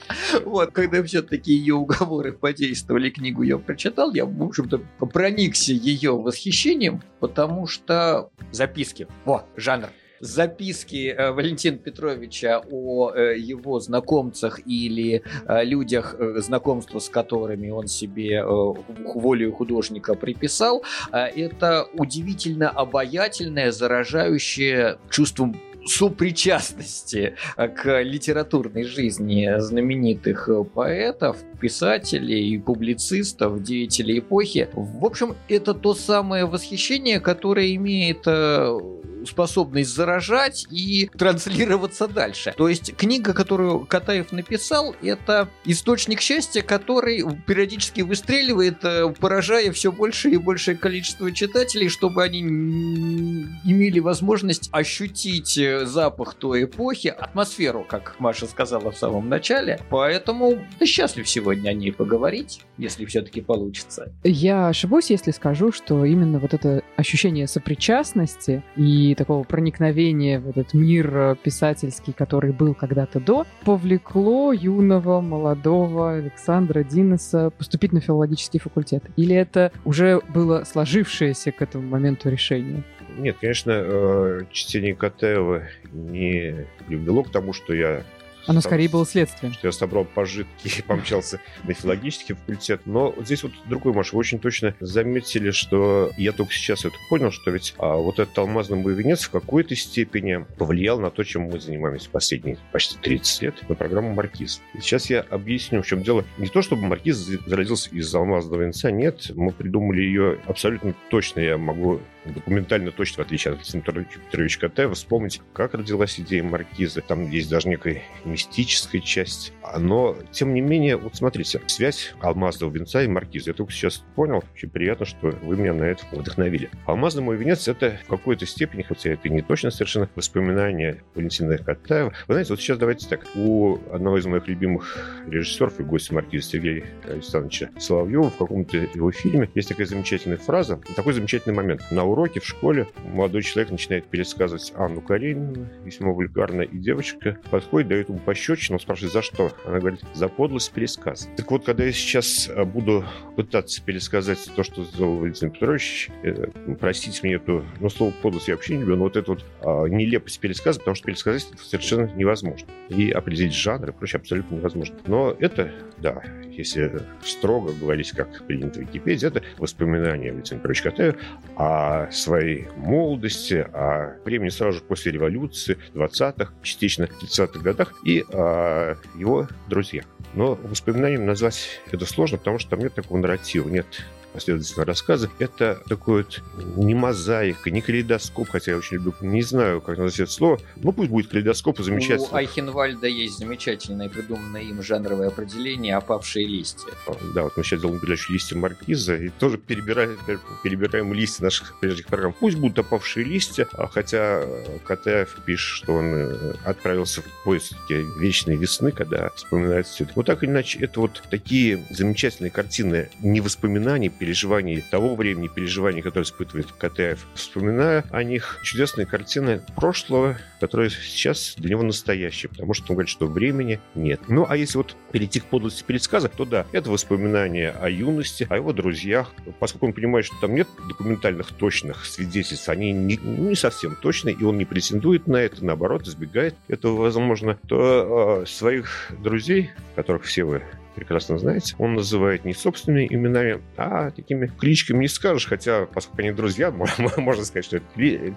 Вот, 0.44 0.72
когда 0.72 1.02
все-таки 1.02 1.52
ее 1.52 1.74
уговоры 1.74 2.32
подействовали, 2.32 3.10
книгу 3.10 3.42
я 3.42 3.58
прочитал, 3.58 4.12
я, 4.12 4.24
в 4.24 4.42
общем-то, 4.42 4.78
проникся 5.12 5.72
ее 5.72 6.16
восхищением, 6.16 7.02
потому 7.20 7.66
что 7.66 8.30
записки, 8.52 9.06
во, 9.24 9.46
жанр, 9.56 9.88
записки 10.20 11.08
э, 11.08 11.32
Валентина 11.32 11.76
Петровича 11.76 12.62
о 12.70 13.12
э, 13.12 13.38
его 13.38 13.78
знакомцах 13.80 14.60
или 14.66 15.22
э, 15.46 15.64
людях, 15.64 16.16
знакомства 16.36 16.98
с 16.98 17.08
которыми 17.08 17.68
он 17.70 17.86
себе 17.88 18.42
волею 18.44 19.52
художника 19.52 20.14
приписал, 20.14 20.82
это 21.12 21.86
удивительно 21.94 22.70
обаятельное, 22.70 23.70
заражающее 23.70 24.98
чувством 25.10 25.56
сопричастности 25.86 27.36
э, 27.56 27.68
к 27.68 28.02
литературной 28.02 28.84
жизни 28.84 29.50
знаменитых 29.58 30.48
э, 30.48 30.64
поэтов, 30.64 31.38
писателей, 31.60 32.58
публицистов, 32.58 33.62
деятелей 33.62 34.18
эпохи. 34.18 34.68
В 34.74 35.04
общем, 35.04 35.36
это 35.48 35.74
то 35.74 35.94
самое 35.94 36.46
восхищение, 36.46 37.20
которое 37.20 37.74
имеет 37.74 38.22
э, 38.26 38.78
способность 39.26 39.94
заражать 39.94 40.66
и 40.70 41.10
транслироваться 41.16 42.08
дальше. 42.08 42.54
То 42.56 42.68
есть 42.68 42.94
книга, 42.94 43.32
которую 43.32 43.86
Катаев 43.86 44.32
написал, 44.32 44.94
это 45.02 45.48
источник 45.64 46.20
счастья, 46.20 46.60
который 46.60 47.24
периодически 47.46 48.02
выстреливает, 48.02 48.80
поражая 49.18 49.72
все 49.72 49.90
больше 49.90 50.30
и 50.30 50.36
большее 50.36 50.76
количество 50.76 51.32
читателей, 51.32 51.88
чтобы 51.88 52.22
они 52.22 52.40
имели 52.42 53.98
возможность 53.98 54.68
ощутить 54.72 55.58
запах 55.82 56.34
той 56.34 56.64
эпохи, 56.64 57.08
атмосферу, 57.08 57.84
как 57.88 58.16
Маша 58.18 58.46
сказала 58.46 58.90
в 58.90 58.96
самом 58.96 59.28
начале. 59.28 59.80
Поэтому 59.90 60.58
ты 60.78 60.86
счастлив 60.86 61.28
сегодня 61.28 61.70
о 61.70 61.72
ней 61.72 61.92
поговорить, 61.92 62.62
если 62.78 63.04
все-таки 63.04 63.40
получится. 63.40 64.12
Я 64.22 64.68
ошибусь, 64.68 65.10
если 65.10 65.30
скажу, 65.30 65.72
что 65.72 66.04
именно 66.04 66.38
вот 66.38 66.54
это 66.54 66.82
ощущение 66.96 67.46
сопричастности 67.46 68.62
и 68.76 69.14
такого 69.14 69.44
проникновения 69.44 70.40
в 70.40 70.48
этот 70.48 70.74
мир 70.74 71.36
писательский, 71.42 72.12
который 72.12 72.52
был 72.52 72.74
когда-то 72.74 73.20
до, 73.20 73.46
повлекло 73.64 74.52
юного, 74.52 75.20
молодого 75.20 76.14
Александра 76.14 76.82
Диноса 76.82 77.50
поступить 77.50 77.92
на 77.92 78.00
филологический 78.00 78.60
факультет? 78.60 79.04
Или 79.16 79.34
это 79.34 79.72
уже 79.84 80.20
было 80.28 80.64
сложившееся 80.64 81.52
к 81.52 81.62
этому 81.62 81.88
моменту 81.88 82.28
решение? 82.28 82.84
Нет, 83.16 83.36
конечно, 83.40 83.72
э, 83.72 84.40
чтение 84.50 84.94
Катаева 84.94 85.68
не 85.92 86.66
привело 86.86 87.22
к 87.22 87.30
тому, 87.30 87.52
что 87.52 87.72
я 87.72 88.02
оно 88.46 88.60
скорее 88.60 88.88
было 88.88 89.06
следствием. 89.06 89.52
Что 89.54 89.68
я 89.68 89.72
собрал 89.72 90.04
пожитки 90.04 90.78
и 90.78 90.82
помчался 90.86 91.40
на 91.64 91.74
филологический 91.74 92.34
факультет. 92.34 92.82
Но 92.84 93.10
вот 93.10 93.26
здесь 93.26 93.42
вот 93.42 93.52
другой, 93.66 93.92
Маша, 93.92 94.14
вы 94.14 94.20
очень 94.20 94.38
точно 94.38 94.74
заметили, 94.80 95.50
что 95.50 96.10
я 96.16 96.32
только 96.32 96.52
сейчас 96.52 96.84
это 96.84 96.96
понял, 97.08 97.30
что 97.30 97.50
ведь 97.50 97.74
а, 97.78 97.96
вот 97.96 98.18
этот 98.18 98.36
алмазный 98.38 98.78
мой 98.78 98.94
венец 98.94 99.24
в 99.24 99.30
какой-то 99.30 99.74
степени 99.76 100.44
повлиял 100.58 100.98
на 100.98 101.10
то, 101.10 101.24
чем 101.24 101.42
мы 101.42 101.60
занимаемся 101.60 102.10
последние 102.10 102.58
почти 102.72 102.98
30 102.98 103.42
лет, 103.42 103.68
на 103.68 103.74
программу 103.74 104.12
«Маркиз». 104.12 104.60
И 104.74 104.80
сейчас 104.80 105.10
я 105.10 105.20
объясню, 105.20 105.82
в 105.82 105.86
чем 105.86 106.02
дело. 106.02 106.24
Не 106.38 106.48
то, 106.48 106.62
чтобы 106.62 106.82
«Маркиз» 106.82 107.16
зародился 107.16 107.90
из 107.90 108.14
алмазного 108.14 108.62
венца, 108.62 108.90
нет. 108.90 109.30
Мы 109.34 109.52
придумали 109.52 110.02
ее 110.02 110.38
абсолютно 110.46 110.94
точно. 111.10 111.40
Я 111.40 111.58
могу 111.58 112.00
документально 112.24 112.90
точно, 112.90 113.22
в 113.22 113.26
отличие 113.26 113.52
от 113.52 113.58
Александра 113.58 114.04
Петровича 114.04 114.60
Катаева, 114.60 114.94
вспомнить, 114.94 115.40
как 115.52 115.74
родилась 115.74 116.18
идея 116.18 116.42
маркизы. 116.42 117.02
Там 117.02 117.30
есть 117.30 117.50
даже 117.50 117.68
некая 117.68 118.02
мистическая 118.34 119.00
часть. 119.00 119.52
Но, 119.78 120.16
тем 120.32 120.54
не 120.54 120.60
менее, 120.60 120.96
вот 120.96 121.14
смотрите, 121.14 121.60
связь 121.66 122.14
алмазного 122.20 122.72
венца 122.72 123.02
и 123.02 123.06
маркизы. 123.06 123.50
Я 123.50 123.54
только 123.54 123.72
сейчас 123.72 124.04
понял. 124.16 124.42
Очень 124.54 124.70
приятно, 124.70 125.06
что 125.06 125.28
вы 125.42 125.56
меня 125.56 125.72
на 125.72 125.84
это 125.84 126.04
вдохновили. 126.10 126.68
Алмазный 126.84 127.22
мой 127.22 127.36
венец— 127.36 127.68
это 127.68 127.98
в 128.04 128.08
какой-то 128.08 128.44
степени, 128.44 128.82
хотя 128.82 129.10
это 129.10 129.28
не 129.28 129.40
точно 129.40 129.70
совершенно, 129.70 130.08
воспоминания 130.16 131.02
Валентина 131.14 131.58
Катаева. 131.58 132.12
Вы 132.26 132.34
знаете, 132.34 132.52
вот 132.52 132.60
сейчас 132.60 132.78
давайте 132.78 133.08
так. 133.08 133.24
У 133.36 133.78
одного 133.92 134.18
из 134.18 134.26
моих 134.26 134.48
любимых 134.48 135.22
режиссеров 135.28 135.78
и 135.78 135.84
гостя 135.84 136.14
маркиза 136.14 136.50
Сергея 136.50 136.84
Александровича 137.08 137.70
Соловьева 137.78 138.30
в 138.30 138.36
каком-то 138.36 138.76
его 138.76 139.12
фильме 139.12 139.48
есть 139.54 139.68
такая 139.68 139.86
замечательная 139.86 140.38
фраза, 140.38 140.80
такой 140.96 141.12
замечательный 141.12 141.54
момент. 141.54 141.82
На 141.90 142.04
уроке 142.04 142.40
в 142.40 142.46
школе 142.46 142.88
молодой 143.12 143.42
человек 143.42 143.70
начинает 143.70 144.06
пересказывать 144.06 144.72
Анну 144.74 145.00
Каренину, 145.00 145.68
весьма 145.84 146.10
вульгарно, 146.10 146.62
и 146.62 146.78
девочка 146.78 147.38
подходит, 147.50 147.88
дает 147.88 148.08
ему 148.08 148.18
пощечину, 148.24 148.78
спрашивает, 148.78 149.12
за 149.12 149.22
что? 149.22 149.52
Она 149.66 149.78
говорит, 149.78 150.00
за 150.14 150.28
подлость 150.28 150.72
пересказа. 150.72 151.28
Так 151.36 151.50
вот, 151.50 151.64
когда 151.64 151.84
я 151.84 151.92
сейчас 151.92 152.48
э, 152.48 152.64
буду 152.64 153.04
пытаться 153.36 153.82
пересказать 153.82 154.38
то, 154.54 154.62
что 154.62 154.84
сделал 154.84 155.16
Валентин 155.16 155.50
Петрович, 155.50 156.10
э, 156.22 156.48
простите 156.80 157.20
мне 157.22 157.34
эту, 157.34 157.64
ну, 157.80 157.88
слово 157.88 158.12
подлость 158.22 158.48
я 158.48 158.54
вообще 158.54 158.74
не 158.74 158.80
люблю, 158.80 158.96
но 158.96 159.04
вот 159.04 159.16
эту 159.16 159.34
вот 159.34 159.44
а, 159.60 159.86
нелепость 159.86 160.40
пересказа, 160.40 160.78
потому 160.78 160.94
что 160.94 161.06
пересказать 161.06 161.46
это 161.52 161.62
совершенно 161.62 162.10
невозможно. 162.14 162.66
И 162.88 163.10
определить 163.10 163.54
жанр 163.54 163.90
и 163.90 163.92
прочее 163.92 164.20
абсолютно 164.20 164.56
невозможно. 164.56 164.96
Но 165.06 165.36
это, 165.38 165.72
да, 165.98 166.22
если 166.50 167.02
строго 167.22 167.72
говорить, 167.72 168.12
как 168.12 168.46
принято 168.46 168.78
в 168.78 168.82
Википедии, 168.82 169.28
это 169.28 169.42
воспоминания 169.58 170.32
Валентина 170.32 170.60
Петровича 170.60 170.90
Катаева 170.90 171.16
о 171.56 172.10
своей 172.10 172.68
молодости, 172.76 173.66
о 173.72 174.16
времени 174.24 174.50
сразу 174.50 174.78
же 174.78 174.84
после 174.84 175.12
революции, 175.12 175.78
20-х, 175.94 176.52
частично 176.62 177.04
30-х 177.04 177.60
годах 177.60 177.94
и 178.04 178.24
о 178.32 178.96
его 179.16 179.48
друзьях. 179.68 180.04
Но 180.34 180.54
воспоминанием 180.54 181.26
назвать 181.26 181.80
это 181.90 182.06
сложно, 182.06 182.38
потому 182.38 182.58
что 182.58 182.70
там 182.70 182.80
нет 182.80 182.94
такого 182.94 183.18
нарратива, 183.18 183.68
нет 183.68 183.86
последовательно 184.34 184.84
рассказы. 184.84 185.30
Это 185.38 185.80
такой 185.88 186.24
вот 186.24 186.42
не 186.76 186.94
мозаика, 186.94 187.70
не 187.70 187.80
калейдоскоп, 187.80 188.50
хотя 188.50 188.72
я 188.72 188.78
очень 188.78 188.96
люблю, 188.96 189.14
не 189.20 189.42
знаю, 189.42 189.80
как 189.80 189.96
назвать 189.96 190.20
это 190.20 190.30
слово. 190.32 190.60
Ну, 190.76 190.92
пусть 190.92 191.10
будет 191.10 191.28
калейдоскоп, 191.28 191.78
замечательно. 191.78 192.28
У 192.30 192.34
Айхенвальда 192.34 193.06
есть 193.06 193.38
замечательное 193.38 194.08
придуманное 194.08 194.62
им 194.62 194.82
жанровое 194.82 195.28
определение 195.28 195.96
«опавшие 195.96 196.46
листья». 196.46 196.90
Да, 197.34 197.44
вот 197.44 197.56
мы 197.56 197.64
сейчас 197.64 197.80
делаем 197.80 198.00
передачу 198.00 198.32
«Листья 198.32 198.56
маркиза» 198.56 199.16
и 199.16 199.28
тоже 199.28 199.56
перебираем, 199.56 200.18
перебираем 200.62 201.12
листья 201.14 201.44
наших 201.44 201.78
прежних 201.78 202.06
программ. 202.06 202.32
Пусть 202.32 202.58
будут 202.58 202.78
опавшие 202.78 203.24
листья, 203.24 203.68
а 203.72 203.86
хотя 203.86 204.44
Катаев 204.84 205.36
пишет, 205.44 205.84
что 205.84 205.94
он 205.94 206.14
э, 206.14 206.54
отправился 206.64 207.22
в 207.22 207.44
поиски 207.44 208.04
вечной 208.18 208.56
весны, 208.56 208.90
когда 208.90 209.30
вспоминает 209.30 209.86
все 209.86 210.04
это. 210.04 210.12
Но 210.16 210.22
так 210.22 210.42
или 210.42 210.50
иначе, 210.50 210.80
это 210.80 211.00
вот 211.00 211.22
такие 211.30 211.84
замечательные 211.90 212.50
картины 212.50 213.10
не 213.20 213.40
воспоминаний, 213.40 214.10
переживаний 214.24 214.82
того 214.90 215.16
времени, 215.16 215.48
переживаний, 215.48 216.00
которые 216.00 216.24
испытывает 216.24 216.72
Катаев, 216.72 217.26
вспоминая 217.34 218.06
о 218.10 218.24
них 218.24 218.58
чудесные 218.62 219.04
картины 219.04 219.60
прошлого, 219.76 220.38
которые 220.60 220.88
сейчас 220.88 221.56
для 221.58 221.70
него 221.70 221.82
настоящие, 221.82 222.48
потому 222.48 222.72
что 222.72 222.86
он 222.88 222.94
говорит, 222.94 223.10
что 223.10 223.26
времени 223.26 223.80
нет. 223.94 224.22
Ну, 224.28 224.46
а 224.48 224.56
если 224.56 224.78
вот 224.78 224.96
перейти 225.12 225.40
к 225.40 225.44
подлости 225.44 225.82
пересказа, 225.82 226.30
то 226.30 226.46
да, 226.46 226.64
это 226.72 226.90
воспоминания 226.90 227.68
о 227.68 227.90
юности, 227.90 228.46
о 228.48 228.56
его 228.56 228.72
друзьях, 228.72 229.30
поскольку 229.58 229.88
он 229.88 229.92
понимает, 229.92 230.24
что 230.24 230.36
там 230.40 230.54
нет 230.54 230.68
документальных 230.88 231.52
точных 231.52 232.06
свидетельств, 232.06 232.70
они 232.70 232.92
не, 232.92 233.18
не 233.18 233.54
совсем 233.54 233.94
точные, 233.94 234.34
и 234.34 234.42
он 234.42 234.56
не 234.56 234.64
претендует 234.64 235.26
на 235.26 235.36
это, 235.36 235.62
наоборот, 235.62 236.08
избегает 236.08 236.54
этого, 236.68 236.96
возможно, 236.96 237.58
то 237.68 238.40
э, 238.42 238.46
своих 238.46 239.12
друзей, 239.18 239.70
которых 239.96 240.22
все 240.22 240.44
вы 240.44 240.62
прекрасно 240.94 241.38
знаете, 241.38 241.74
он 241.78 241.94
называет 241.94 242.44
не 242.44 242.54
собственными 242.54 243.06
именами, 243.10 243.60
а 243.76 244.10
такими 244.10 244.46
кличками 244.46 245.02
не 245.02 245.08
скажешь, 245.08 245.46
хотя, 245.46 245.86
поскольку 245.86 246.22
они 246.22 246.32
друзья, 246.32 246.70
можно 247.16 247.44
сказать, 247.44 247.64
что 247.64 247.76
это 247.78 247.86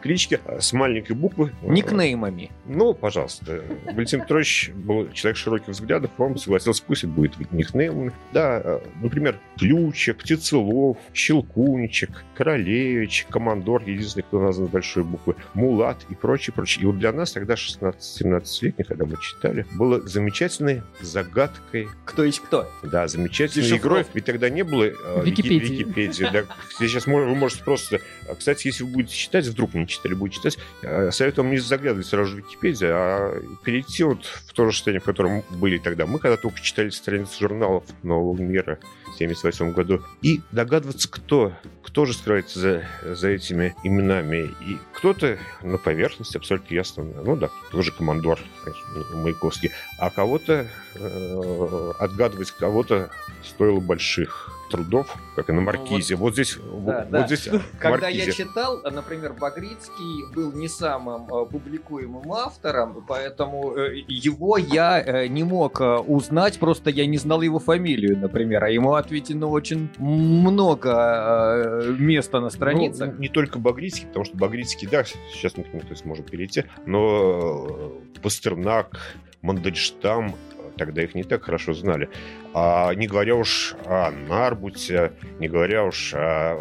клички 0.02 0.40
с 0.60 0.74
маленькой 0.74 1.16
буквы. 1.16 1.52
Никнеймами. 1.62 2.52
Ну, 2.66 2.94
пожалуйста. 2.94 3.64
Валентин 3.86 4.22
Петрович 4.22 4.72
был 4.74 5.10
человек 5.12 5.38
широких 5.38 5.70
взглядов, 5.70 6.12
он 6.18 6.38
согласился, 6.38 6.84
пусть 6.86 7.04
это 7.04 7.14
будет 7.14 7.52
никнеймами. 7.52 8.12
Да, 8.32 8.82
например, 9.02 9.40
Ключик, 9.58 10.18
Птицелов, 10.18 10.98
Щелкунчик, 11.14 12.10
Королевич, 12.36 13.26
Командор, 13.30 13.84
единственный, 13.84 14.24
кто 14.24 14.42
назван 14.42 14.68
большой 14.68 15.04
буквы, 15.04 15.36
Мулат 15.54 16.06
и 16.10 16.16
прочее, 16.16 16.54
прочее. 16.54 16.84
И 16.84 16.86
вот 16.86 17.00
для 17.00 17.12
нас 17.12 17.32
тогда 17.32 17.56
16-17-летних, 17.56 18.88
когда 18.88 19.06
мы 19.06 19.18
читали, 19.22 19.66
было 19.74 20.02
замечательной 20.08 20.84
загадкой. 21.02 21.88
Кто 22.06 22.24
есть 22.24 22.42
кто. 22.48 22.72
Да, 22.84 23.08
замечательной 23.08 23.78
игрой. 23.78 24.06
Ведь 24.14 24.26
тогда 24.26 24.50
не 24.50 24.64
было 24.64 24.86
э, 24.86 25.24
Википедии. 25.24 25.84
Википедии 25.84 26.30
да. 26.32 26.46
Сейчас 26.80 27.06
вы 27.06 27.36
можете 27.36 27.64
просто... 27.64 28.00
А, 28.28 28.36
кстати, 28.36 28.68
если 28.68 28.84
вы 28.84 28.92
будете 28.92 29.16
читать, 29.16 29.46
вдруг 29.46 29.74
не 29.74 29.88
читали, 29.88 30.14
будете 30.14 30.38
читать, 30.38 30.58
э, 30.82 31.12
советую 31.12 31.46
вам 31.46 31.54
не 31.54 31.60
заглядывать 31.60 32.08
сразу 32.08 32.32
же 32.32 32.36
в 32.38 32.40
Википедию, 32.40 32.92
а 32.94 33.42
перейти 33.64 34.04
вот 34.04 34.26
в 34.26 34.54
то 34.54 34.66
же 34.66 34.76
состояние, 34.76 35.02
в 35.02 35.06
котором 35.06 35.44
были 35.50 35.78
тогда. 35.78 36.06
Мы 36.06 36.20
когда 36.20 36.38
только 36.38 36.62
читали 36.62 36.90
страницы 36.90 37.40
журналов 37.40 37.84
«Нового 38.04 38.40
мира», 38.42 38.80
1978 39.18 39.74
году, 39.74 40.04
и 40.22 40.42
догадываться, 40.52 41.10
кто, 41.10 41.54
кто 41.84 42.06
же 42.06 42.14
скрывается 42.14 42.60
за, 42.60 42.86
за 43.04 43.30
этими 43.30 43.76
именами. 43.84 44.54
И 44.68 44.78
кто-то 44.94 45.38
на 45.62 45.78
поверхности 45.78 46.38
абсолютно 46.38 46.74
ясно, 46.74 47.04
ну 47.04 47.36
да, 47.36 47.50
тоже 47.72 47.92
командор, 47.92 48.40
конечно, 48.64 49.18
Маяковский, 49.18 49.72
а 49.98 50.10
кого-то 50.10 50.68
э, 51.00 51.92
отгадывать 52.00 52.52
кого-то 52.52 53.10
стоило 53.44 53.80
больших 53.80 54.58
трудов, 54.70 55.16
как 55.36 55.50
и 55.50 55.54
на 55.54 55.62
Маркизе. 55.62 56.16
Ну, 56.16 56.22
вот, 56.22 56.26
вот 56.26 56.34
здесь, 56.34 56.58
да, 56.58 56.62
вот, 56.72 57.10
да. 57.10 57.28
здесь 57.28 57.50
Когда 57.80 58.08
Маркизе. 58.08 58.26
я 58.26 58.32
читал, 58.32 58.82
например, 58.84 59.34
Багрицкий 59.34 60.34
был 60.34 60.52
не 60.52 60.68
самым 60.68 61.34
э, 61.34 61.46
публикуемым 61.46 62.32
автором, 62.32 63.06
поэтому 63.08 63.76
э, 63.76 64.04
его 64.08 64.58
я 64.58 65.02
э, 65.02 65.28
не 65.28 65.44
мог 65.44 65.80
узнать, 65.80 66.60
просто 66.60 66.90
я 66.90 67.06
не 67.06 67.18
знал 67.18 67.42
его 67.42 67.60
фамилию, 67.60 68.18
например, 68.18 68.64
а 68.64 68.70
ему 68.70 68.94
ответено 68.94 69.48
очень 69.48 69.90
много 69.98 71.96
места 71.98 72.40
на 72.40 72.50
страницах. 72.50 73.14
Ну, 73.14 73.20
не 73.20 73.30
только 73.30 73.60
Багрицкий, 73.60 74.08
потому 74.08 74.26
что 74.26 74.38
Багрицкий, 74.38 74.88
да, 74.88 75.04
сейчас 75.04 75.56
мы 75.58 75.64
к 75.64 75.74
нему 75.74 75.84
сможем 75.96 76.26
перейти, 76.26 76.66
но 76.86 77.94
Пастернак, 78.22 79.16
Мандельштам, 79.42 80.36
тогда 80.78 81.04
их 81.04 81.16
не 81.16 81.24
так 81.24 81.44
хорошо 81.44 81.74
знали. 81.74 82.10
А 82.54 82.94
не 82.94 83.08
говоря 83.08 83.36
уж 83.36 83.76
о 83.86 84.12
Нарбуте, 84.12 85.14
не 85.40 85.48
говоря 85.48 85.86
уж 85.86 86.14
о 86.14 86.60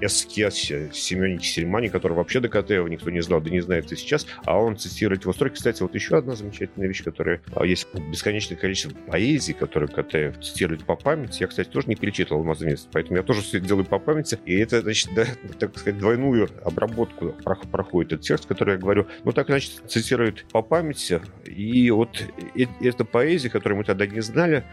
эскесе 0.00 0.90
Семене 0.92 1.38
Кисельмане, 1.38 1.90
который 1.90 2.14
вообще 2.14 2.40
до 2.40 2.48
Катеева 2.48 2.86
никто 2.86 3.10
не 3.10 3.20
знал, 3.20 3.40
да 3.40 3.50
не 3.50 3.60
знает 3.60 3.90
и 3.92 3.96
сейчас, 3.96 4.26
а 4.44 4.58
он 4.58 4.76
цитирует 4.76 5.22
его 5.22 5.32
строки. 5.32 5.54
Кстати, 5.54 5.82
вот 5.82 5.94
еще 5.94 6.16
одна 6.16 6.34
замечательная 6.34 6.88
вещь, 6.88 7.04
которая 7.04 7.40
а, 7.54 7.64
есть 7.64 7.88
бесконечное 8.10 8.56
количество 8.56 8.96
поэзии, 9.06 9.52
которую 9.52 9.90
Катеев 9.90 10.38
цитирует 10.40 10.84
по 10.84 10.96
памяти. 10.96 11.42
Я, 11.42 11.46
кстати, 11.48 11.68
тоже 11.68 11.88
не 11.88 11.96
перечитывал 11.96 12.40
«Алмазный 12.40 12.76
поэтому 12.92 13.16
я 13.16 13.22
тоже 13.22 13.42
все 13.42 13.60
делаю 13.60 13.84
по 13.84 13.98
памяти, 13.98 14.38
и 14.44 14.56
это, 14.58 14.80
значит, 14.80 15.10
да, 15.14 15.26
так 15.58 15.76
сказать, 15.78 15.98
двойную 15.98 16.48
обработку 16.64 17.34
проходит 17.70 18.12
этот 18.12 18.26
текст, 18.26 18.46
который 18.46 18.74
я 18.74 18.78
говорю. 18.78 19.06
Ну, 19.24 19.32
так, 19.32 19.46
значит, 19.46 19.82
цитирует 19.88 20.46
по 20.52 20.62
памяти, 20.62 21.20
и 21.44 21.90
вот 21.90 22.22
эта 22.80 23.04
поэзия, 23.04 23.50
которую 23.50 23.78
мы 23.78 23.84
тогда 23.84 24.06
не 24.06 24.20
знали, 24.20 24.64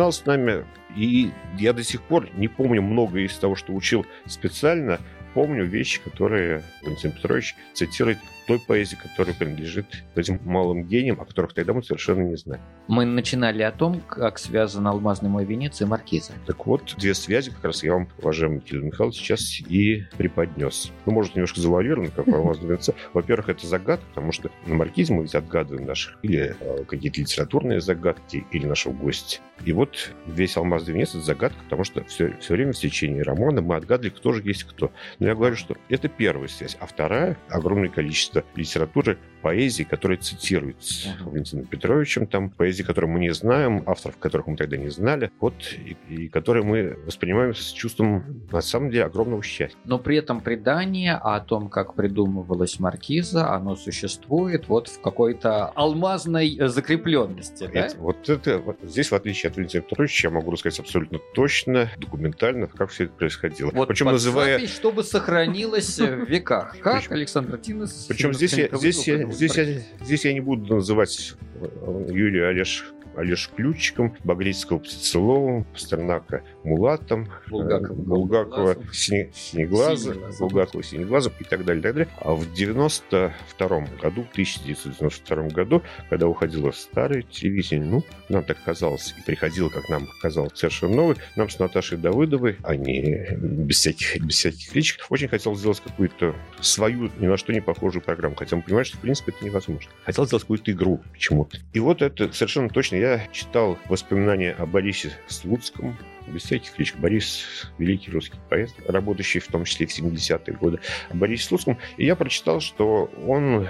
запоминал 0.00 0.12
с 0.12 0.24
нами, 0.24 0.64
и 0.96 1.30
я 1.58 1.72
до 1.72 1.82
сих 1.82 2.02
пор 2.02 2.28
не 2.34 2.48
помню 2.48 2.82
много 2.82 3.20
из 3.20 3.36
того, 3.36 3.54
что 3.54 3.74
учил 3.74 4.06
специально, 4.26 4.98
помню 5.34 5.64
вещи, 5.64 6.00
которые 6.02 6.62
Валентин 6.82 7.12
Петрович 7.12 7.54
цитирует 7.72 8.18
той 8.50 8.58
поэзии, 8.58 8.96
которая 8.96 9.32
принадлежит 9.32 9.86
этим 10.16 10.40
малым 10.44 10.82
гениям, 10.82 11.20
о 11.20 11.24
которых 11.24 11.52
тогда 11.52 11.72
мы 11.72 11.84
совершенно 11.84 12.22
не 12.22 12.36
знаем. 12.36 12.60
Мы 12.88 13.04
начинали 13.04 13.62
о 13.62 13.70
том, 13.70 14.00
как 14.00 14.40
связан 14.40 14.88
алмазный 14.88 15.30
мой 15.30 15.44
венец 15.44 15.80
и 15.80 15.84
маркиза. 15.84 16.32
Так 16.46 16.66
вот, 16.66 16.96
две 16.98 17.14
связи 17.14 17.52
как 17.52 17.64
раз 17.64 17.84
я 17.84 17.92
вам, 17.92 18.08
уважаемый 18.18 18.58
Кирилл 18.58 18.86
Михайлович, 18.86 19.18
сейчас 19.18 19.60
и 19.60 20.02
преподнес. 20.18 20.90
Ну, 21.06 21.12
может, 21.12 21.36
немножко 21.36 21.60
завуалировано, 21.60 22.10
как 22.10 22.26
алмазный 22.26 22.70
венец. 22.70 22.90
Во-первых, 23.12 23.50
это 23.50 23.68
загадка, 23.68 24.04
потому 24.08 24.32
что 24.32 24.50
на 24.66 24.74
маркизе 24.74 25.14
мы 25.14 25.22
ведь 25.22 25.36
отгадываем 25.36 25.86
наших 25.86 26.18
или 26.22 26.56
э, 26.58 26.84
какие-то 26.88 27.20
литературные 27.20 27.80
загадки, 27.80 28.44
или 28.50 28.66
нашего 28.66 28.92
гостя. 28.92 29.38
И 29.64 29.72
вот 29.72 30.12
весь 30.26 30.56
алмазный 30.56 30.94
венец— 30.94 31.10
это 31.10 31.20
загадка, 31.20 31.58
потому 31.64 31.84
что 31.84 32.02
все, 32.04 32.36
все 32.40 32.54
время 32.54 32.72
в 32.72 32.78
течение 32.78 33.22
романа 33.22 33.60
мы 33.60 33.76
отгадывали, 33.76 34.10
кто 34.10 34.32
же 34.32 34.42
есть 34.42 34.64
кто. 34.64 34.90
Но 35.20 35.26
я 35.26 35.34
говорю, 35.34 35.54
что 35.54 35.76
это 35.90 36.08
первая 36.08 36.48
связь. 36.48 36.76
А 36.80 36.86
вторая— 36.86 37.38
огромное 37.50 37.90
количество 37.90 38.42
литературы, 38.56 39.18
поэзии, 39.40 39.84
которая 39.84 40.18
цитируется 40.18 41.08
uh-huh. 41.08 41.30
Валентином 41.30 41.66
Петровичем, 41.66 42.26
там 42.26 42.50
поэзии, 42.50 42.82
которую 42.82 43.12
мы 43.12 43.20
не 43.20 43.32
знаем, 43.32 43.82
авторов 43.86 44.18
которых 44.18 44.46
мы 44.46 44.56
тогда 44.56 44.76
не 44.76 44.88
знали, 44.88 45.30
вот, 45.40 45.54
и, 45.72 45.96
и 46.08 46.28
которые 46.28 46.64
мы 46.64 46.98
воспринимаем 47.06 47.54
с 47.54 47.72
чувством, 47.72 48.42
на 48.50 48.60
самом 48.60 48.90
деле, 48.90 49.04
огромного 49.04 49.42
счастья. 49.42 49.78
Но 49.84 49.98
при 49.98 50.16
этом 50.16 50.40
предание 50.40 51.14
о 51.14 51.40
том, 51.40 51.68
как 51.68 51.94
придумывалась 51.94 52.78
маркиза, 52.78 53.50
оно 53.50 53.76
существует 53.76 54.68
вот 54.68 54.88
в 54.88 55.00
какой-то 55.00 55.66
алмазной 55.66 56.58
закрепленности, 56.68 57.68
да? 57.72 57.86
Это, 57.86 57.98
вот 57.98 58.28
это, 58.28 58.58
вот 58.58 58.78
здесь, 58.82 59.10
в 59.10 59.14
отличие 59.14 59.50
от 59.50 59.56
Валентина 59.56 59.82
Петровича, 59.82 60.28
я 60.28 60.34
могу 60.34 60.50
рассказать 60.50 60.80
абсолютно 60.80 61.18
точно, 61.34 61.90
документально, 61.96 62.66
как 62.66 62.90
все 62.90 63.04
это 63.04 63.14
происходило. 63.14 63.70
Вот 63.72 63.88
Причем 63.88 64.06
называя... 64.06 64.66
чтобы 64.66 65.02
сохранилось 65.02 65.98
в 65.98 66.24
веках. 66.24 66.76
Как 66.80 67.10
Александр 67.12 67.58
Тинес 67.58 68.06
причем 68.08 68.34
здесь 68.34 68.54
я, 68.54 68.68
здесь, 68.72 69.06
я, 69.06 69.29
здесь, 69.30 69.56
я, 69.56 69.64
здесь 70.04 70.24
я 70.24 70.32
не 70.32 70.40
буду 70.40 70.76
называть 70.76 71.34
э, 71.60 72.06
Юрия 72.10 72.48
Олеж 72.48 72.92
Олеж 73.16 73.50
Ключиком, 73.54 74.16
Багрицкого 74.24 74.78
Птицеловым, 74.78 75.64
Пастернака 75.64 76.42
Мулатом, 76.64 77.28
Булгакова, 77.48 77.92
э, 77.92 78.04
Булгакова 78.04 78.76
Сине- 78.92 79.30
Синеглаза. 79.32 80.14
Булгакова 80.38 80.82
Синеглазом 80.82 81.32
и 81.40 81.44
так 81.44 81.64
далее, 81.64 81.80
и 81.80 81.82
так 81.82 81.94
далее. 81.94 82.08
А 82.20 82.34
в 82.34 82.52
92 82.52 83.86
году, 84.02 84.22
в 84.24 84.30
1992 84.32 85.48
году, 85.48 85.82
когда 86.08 86.26
уходило 86.28 86.70
старое 86.72 87.22
телевидение, 87.22 87.86
ну, 87.86 88.04
нам 88.28 88.44
так 88.44 88.58
казалось, 88.64 89.14
и 89.18 89.22
приходило, 89.22 89.68
как 89.68 89.88
нам 89.88 90.08
казалось, 90.20 90.52
совершенно 90.54 90.96
новый, 90.96 91.16
нам 91.36 91.48
с 91.48 91.58
Наташей 91.58 91.98
Давыдовой, 91.98 92.56
а 92.62 92.76
не 92.76 93.26
без 93.40 93.76
всяких, 93.78 94.20
без 94.24 94.36
всяких 94.36 94.70
кличек, 94.70 95.06
очень 95.08 95.28
хотел 95.28 95.54
сделать 95.56 95.80
какую-то 95.80 96.34
свою, 96.60 97.10
ни 97.18 97.26
на 97.26 97.36
что 97.36 97.52
не 97.52 97.60
похожую 97.60 98.02
программу, 98.02 98.34
хотя 98.36 98.56
мы 98.56 98.62
понимаем, 98.62 98.84
что, 98.84 98.98
в 98.98 99.00
принципе, 99.00 99.32
это 99.36 99.44
невозможно. 99.44 99.90
Хотел 100.04 100.26
сделать 100.26 100.42
какую-то 100.44 100.70
игру 100.72 101.00
почему-то. 101.12 101.58
И 101.72 101.80
вот 101.80 102.02
это 102.02 102.32
совершенно 102.32 102.68
точно. 102.68 102.96
Я 102.96 103.26
читал 103.32 103.78
воспоминания 103.88 104.52
о 104.52 104.66
Борисе 104.66 105.12
Слуцком, 105.28 105.96
без 106.30 106.42
всяких 106.42 106.72
кличек. 106.72 106.96
Борис– 106.98 107.72
великий 107.78 108.10
русский 108.10 108.38
поэт, 108.48 108.70
работающий 108.86 109.40
в 109.40 109.48
том 109.48 109.64
числе 109.64 109.86
в 109.86 109.98
70-е 109.98 110.56
годы. 110.56 110.80
О 111.10 111.16
Борисе 111.16 111.44
Слуцком. 111.44 111.78
И 111.96 112.04
я 112.06 112.16
прочитал, 112.16 112.60
что 112.60 113.10
он, 113.26 113.68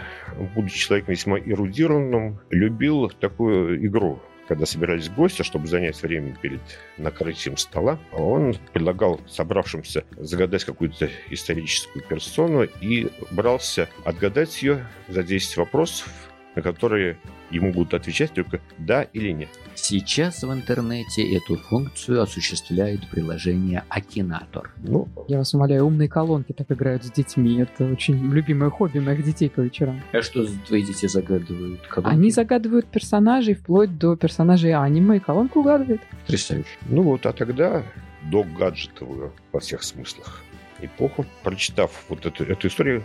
будучи 0.55 0.79
человеком 0.79 1.13
весьма 1.13 1.39
эрудированным, 1.39 2.41
любил 2.51 3.09
такую 3.11 3.85
игру 3.87 4.21
когда 4.51 4.67
собирались 4.67 5.09
гости, 5.09 5.43
чтобы 5.43 5.69
занять 5.69 6.03
время 6.03 6.35
перед 6.35 6.59
накрытием 6.99 7.57
стола, 7.57 8.01
он 8.11 8.57
предлагал 8.73 9.21
собравшимся 9.29 10.03
загадать 10.17 10.65
какую-то 10.65 11.09
историческую 11.31 12.05
персону 12.05 12.65
и 12.65 13.13
брался 13.31 13.89
отгадать 14.05 14.61
ее 14.61 14.89
за 15.07 15.23
10 15.23 15.57
вопросов, 15.57 16.09
на 16.55 16.63
которые 16.63 17.17
ему 17.51 17.73
будут 17.73 17.95
отвечать 17.95 18.33
только 18.33 18.61
«да» 18.79 19.03
или 19.03 19.31
«нет». 19.31 19.49
Сейчас 19.75 20.43
в 20.43 20.53
интернете 20.53 21.37
эту 21.37 21.57
функцию 21.57 22.23
осуществляет 22.23 23.09
приложение 23.11 23.85
Акинатор. 23.89 24.73
Ну, 24.83 25.09
Я 25.29 25.39
вас 25.39 25.55
умоляю, 25.55 25.87
умные 25.87 26.09
колонки 26.09 26.53
так 26.53 26.71
играют 26.71 27.05
с 27.05 27.11
детьми. 27.11 27.61
Это 27.61 27.85
очень 27.85 28.31
любимое 28.31 28.71
хобби 28.71 28.99
моих 28.99 29.25
детей 29.25 29.49
по 29.49 29.61
вечерам. 29.61 30.01
А 30.13 30.23
что 30.23 30.47
твои 30.67 30.83
дети 30.83 31.07
загадывают? 31.07 31.81
Колонки? 31.87 32.15
Они 32.15 32.31
загадывают 32.31 32.87
персонажей 32.87 33.55
вплоть 33.55 33.99
до 33.99 34.17
персонажей 34.17 34.75
аниме, 34.75 35.17
и 35.17 35.21
колонка 35.21 35.59
угадывает. 35.59 36.01
Потрясающе. 36.23 36.69
ну 36.89 37.03
вот, 37.03 37.27
а 37.27 37.33
тогда 37.33 37.83
до 38.31 38.45
гаджетовую 38.45 39.33
во 39.53 39.61
всех 39.61 39.83
смыслах 39.83 40.43
эпоху, 40.81 41.27
прочитав 41.43 42.05
вот 42.09 42.27
эту, 42.27 42.45
эту 42.45 42.69
историю, 42.69 43.05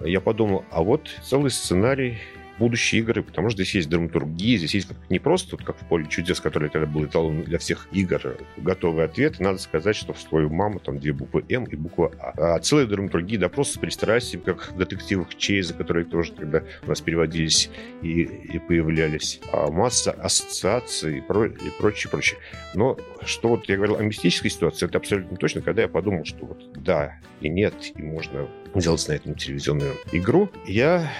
я 0.00 0.20
подумал, 0.20 0.64
а 0.70 0.82
вот 0.82 1.08
целый 1.22 1.50
сценарий 1.50 2.18
будущей 2.58 2.98
игры, 2.98 3.22
потому 3.22 3.50
что 3.50 3.62
здесь 3.62 3.74
есть 3.74 3.88
драматургия, 3.88 4.58
здесь 4.58 4.74
есть 4.74 4.88
не 5.08 5.18
просто 5.18 5.56
вот 5.56 5.64
как 5.64 5.76
в 5.76 5.86
«Поле 5.86 6.06
чудес», 6.08 6.40
который 6.40 6.68
тогда 6.68 6.86
был 6.86 7.04
эталон 7.04 7.42
для 7.42 7.58
всех 7.58 7.88
игр, 7.92 8.36
готовый 8.56 9.04
ответ. 9.04 9.40
Надо 9.40 9.58
сказать, 9.58 9.96
что 9.96 10.12
в 10.12 10.20
свою 10.20 10.50
маму 10.50 10.80
там 10.80 10.98
две 10.98 11.12
буквы 11.12 11.44
«М» 11.48 11.64
и 11.64 11.76
буква 11.76 12.12
«А». 12.18 12.56
А 12.56 12.58
целая 12.60 12.86
драматургия, 12.86 13.48
просто 13.48 13.74
с 13.74 13.78
пристрастием, 13.78 14.42
как 14.42 14.72
в 14.72 14.76
детективах 14.76 15.34
Чейза, 15.36 15.74
которые 15.74 16.04
тоже 16.04 16.32
тогда 16.32 16.62
у 16.84 16.88
нас 16.88 17.00
переводились 17.00 17.70
и, 18.02 18.22
и 18.22 18.58
появлялись. 18.58 19.40
А 19.52 19.70
масса 19.70 20.12
ассоциаций 20.12 21.18
и, 21.18 21.20
про, 21.20 21.46
и 21.46 21.70
прочее, 21.78 22.10
прочее. 22.10 22.38
Но 22.74 22.98
что 23.24 23.48
вот 23.48 23.68
я 23.68 23.76
говорил 23.76 23.96
о 23.96 24.02
мистической 24.02 24.50
ситуации, 24.50 24.86
это 24.86 24.98
абсолютно 24.98 25.36
точно, 25.36 25.62
когда 25.62 25.82
я 25.82 25.88
подумал, 25.88 26.24
что 26.24 26.46
вот 26.46 26.72
да 26.74 27.18
и 27.40 27.48
нет, 27.48 27.74
и 27.94 28.02
можно 28.02 28.48
сделать 28.74 29.08
на 29.08 29.12
этом 29.12 29.34
телевизионную 29.34 29.94
игру, 30.12 30.50
я 30.66 31.10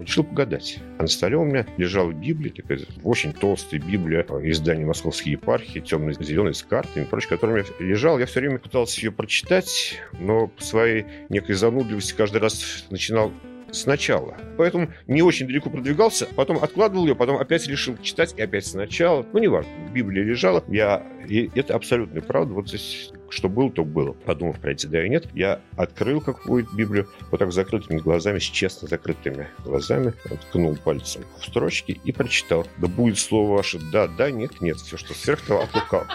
решил 0.00 0.24
погадать. 0.24 0.78
А 0.98 1.02
на 1.02 1.08
столе 1.08 1.36
у 1.36 1.44
меня 1.44 1.66
лежала 1.76 2.12
Библия, 2.12 2.52
такая 2.52 2.80
очень 3.02 3.32
толстая 3.32 3.80
Библия 3.80 4.24
э, 4.28 4.50
издания 4.50 4.84
Московской 4.84 5.32
епархии, 5.32 5.80
темно-зеленой, 5.80 6.54
с 6.54 6.62
картами, 6.62 7.04
прочее, 7.04 7.30
которая 7.30 7.56
у 7.56 7.58
меня 7.58 7.68
лежала. 7.78 8.18
Я 8.18 8.26
все 8.26 8.40
время 8.40 8.58
пытался 8.58 9.00
ее 9.00 9.12
прочитать, 9.12 10.00
но 10.18 10.48
по 10.48 10.62
своей 10.62 11.06
некой 11.28 11.54
занудливости 11.54 12.14
каждый 12.14 12.40
раз 12.40 12.84
начинал 12.90 13.32
сначала. 13.72 14.36
Поэтому 14.56 14.88
не 15.06 15.22
очень 15.22 15.46
далеко 15.46 15.70
продвигался, 15.70 16.26
потом 16.36 16.62
откладывал 16.62 17.06
ее, 17.06 17.14
потом 17.14 17.36
опять 17.36 17.66
решил 17.66 17.96
читать 17.98 18.34
и 18.36 18.42
опять 18.42 18.66
сначала. 18.66 19.26
Ну, 19.32 19.38
неважно, 19.38 19.70
Библия 19.92 20.24
лежала. 20.24 20.64
Я... 20.68 21.02
И 21.28 21.50
это 21.54 21.74
абсолютная 21.74 22.22
правда. 22.22 22.54
Вот 22.54 22.68
здесь 22.68 23.12
что 23.30 23.48
было, 23.48 23.70
то 23.70 23.84
было. 23.84 24.12
Подумав 24.12 24.58
про 24.60 24.72
эти 24.72 24.86
да 24.86 25.04
и 25.04 25.08
нет, 25.08 25.28
я 25.34 25.60
открыл 25.76 26.20
какую-то 26.20 26.74
Библию, 26.74 27.08
вот 27.30 27.38
так 27.38 27.52
закрытыми 27.52 27.98
глазами, 27.98 28.38
с 28.38 28.42
честно 28.42 28.88
закрытыми 28.88 29.48
глазами, 29.64 30.12
ткнул 30.48 30.76
пальцем 30.76 31.22
в 31.38 31.44
строчки 31.46 32.00
и 32.04 32.12
прочитал. 32.12 32.66
Да 32.78 32.88
будет 32.88 33.18
слово 33.18 33.56
ваше 33.56 33.78
да, 33.92 34.08
да, 34.08 34.30
нет, 34.30 34.60
нет. 34.60 34.78
Все, 34.78 34.96
что 34.96 35.14
сверх 35.14 35.40
того, 35.42 35.62
от 35.62 35.74
лукавого. 35.74 36.08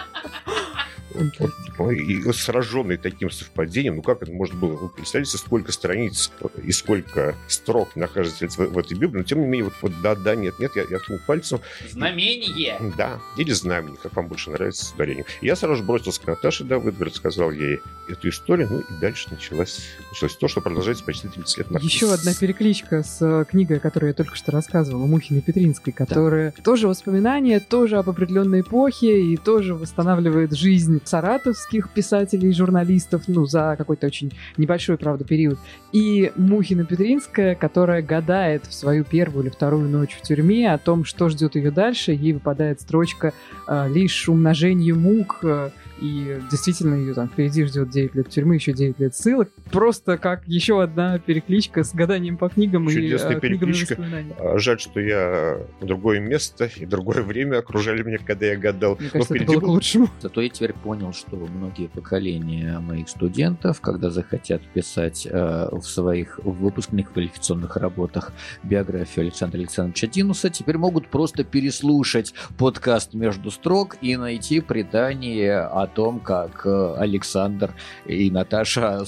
И 1.92 2.32
сраженный 2.32 2.96
таким 2.96 3.30
совпадением, 3.30 3.96
ну 3.96 4.02
как 4.02 4.22
это 4.22 4.32
можно 4.32 4.58
было? 4.58 4.72
Вы 4.76 4.88
представляете, 4.88 5.38
сколько 5.38 5.72
страниц 5.72 6.30
и 6.62 6.72
сколько 6.72 7.34
строк 7.48 7.96
находится 7.96 8.48
в, 8.48 8.58
в 8.58 8.78
этой 8.78 8.96
Библии, 8.96 9.18
но 9.18 9.24
тем 9.24 9.40
не 9.40 9.46
менее, 9.46 9.64
вот, 9.64 9.74
вот 9.82 9.92
да, 10.02 10.14
да, 10.14 10.34
нет, 10.34 10.58
нет, 10.58 10.72
я, 10.76 10.84
я 10.88 10.98
ткнул 10.98 11.18
пальцем, 11.26 11.60
Знамение! 11.90 12.78
да, 12.96 13.20
или 13.36 13.52
знамение, 13.52 13.98
как 14.02 14.14
вам 14.16 14.28
больше 14.28 14.50
нравится 14.50 14.84
с 14.84 14.92
ударением. 14.92 15.26
Я 15.40 15.56
сразу 15.56 15.76
же 15.76 15.82
бросился 15.82 16.20
к 16.20 16.26
Наташе 16.26 16.64
Давыд, 16.64 17.00
рассказал 17.00 17.50
ей 17.50 17.80
эту 18.08 18.28
историю, 18.28 18.68
ну 18.70 18.78
и 18.80 19.00
дальше 19.00 19.28
началось, 19.30 19.80
началось 20.10 20.36
то, 20.36 20.48
что 20.48 20.60
продолжается 20.60 21.04
почти 21.04 21.28
30 21.28 21.58
лет. 21.58 21.82
Еще 21.82 22.12
одна 22.12 22.34
перекличка 22.34 23.02
с 23.02 23.20
э, 23.20 23.44
книгой, 23.48 23.78
о 23.78 23.80
которой 23.80 24.08
я 24.08 24.14
только 24.14 24.36
что 24.36 24.52
рассказывала, 24.52 25.06
Мухиной 25.06 25.42
Петринской, 25.42 25.92
которая 25.92 26.52
тоже 26.62 26.88
воспоминания, 26.88 27.60
тоже 27.60 27.98
об 27.98 28.10
определенной 28.10 28.60
эпохе 28.60 29.20
и 29.22 29.36
тоже 29.36 29.74
восстанавливает 29.74 30.52
жизнь 30.52 31.00
саратовских 31.08 31.90
писателей 31.90 32.50
и 32.50 32.52
журналистов, 32.52 33.22
ну, 33.26 33.46
за 33.46 33.74
какой-то 33.78 34.06
очень 34.06 34.32
небольшой, 34.56 34.96
правда, 34.96 35.24
период. 35.24 35.58
И 35.92 36.32
Мухина 36.36 36.84
Петринская, 36.84 37.54
которая 37.54 38.02
гадает 38.02 38.66
в 38.66 38.74
свою 38.74 39.04
первую 39.04 39.44
или 39.44 39.50
вторую 39.50 39.88
ночь 39.88 40.14
в 40.14 40.22
тюрьме 40.22 40.72
о 40.72 40.78
том, 40.78 41.04
что 41.04 41.28
ждет 41.28 41.54
ее 41.56 41.70
дальше, 41.70 42.12
ей 42.12 42.32
выпадает 42.32 42.80
строчка 42.80 43.32
э, 43.66 43.88
«Лишь 43.88 44.28
умножение 44.28 44.94
мук», 44.94 45.40
э, 45.42 45.70
и 46.00 46.40
действительно 46.50 46.94
ее 46.94 47.14
там 47.14 47.28
впереди 47.28 47.64
ждет 47.64 47.90
9 47.90 48.14
лет 48.14 48.28
тюрьмы, 48.28 48.56
еще 48.56 48.72
9 48.72 48.98
лет 49.00 49.14
ссылок. 49.14 49.50
Просто 49.70 50.18
как 50.18 50.46
еще 50.46 50.82
одна 50.82 51.18
перекличка 51.18 51.84
с 51.84 51.94
гаданием 51.94 52.36
по 52.36 52.48
книгам 52.48 52.88
Чудесная 52.88 53.32
и 53.32 53.36
э, 53.36 53.40
книгами 53.40 53.72
перекличка. 53.72 54.02
А, 54.38 54.58
Жаль, 54.58 54.78
что 54.78 55.00
я 55.00 55.58
другое 55.80 56.20
место 56.20 56.70
и 56.76 56.86
другое 56.86 57.22
время 57.22 57.58
окружали 57.58 58.02
меня, 58.02 58.18
когда 58.18 58.46
я 58.46 58.56
гадал. 58.56 58.96
Мне 58.96 59.06
Но 59.06 59.10
кажется, 59.12 59.34
это 59.34 59.44
впереди 59.44 59.60
было 59.60 59.66
к 59.66 59.68
лучшему. 59.68 60.08
Зато 60.20 60.40
я 60.40 60.48
теперь 60.48 60.72
понял, 60.72 61.12
что 61.12 61.36
многие 61.36 61.88
поколения 61.88 62.78
моих 62.78 63.08
студентов, 63.08 63.80
когда 63.80 64.10
захотят 64.10 64.62
писать 64.74 65.26
э, 65.30 65.68
в 65.72 65.82
своих 65.82 66.38
выпускных 66.42 67.12
квалификационных 67.12 67.76
работах 67.76 68.32
биографию 68.62 69.24
Александра 69.24 69.58
Александровича 69.58 70.06
Динуса, 70.06 70.50
теперь 70.50 70.76
могут 70.76 71.08
просто 71.08 71.44
переслушать 71.44 72.34
подкаст 72.58 73.14
«Между 73.14 73.50
строк» 73.50 73.96
и 74.00 74.16
найти 74.16 74.60
предание 74.60 75.60
о 75.60 75.85
том, 75.86 76.20
как 76.20 76.66
э, 76.66 76.94
Александр 76.98 77.72
и 78.04 78.30
Наташа 78.30 79.04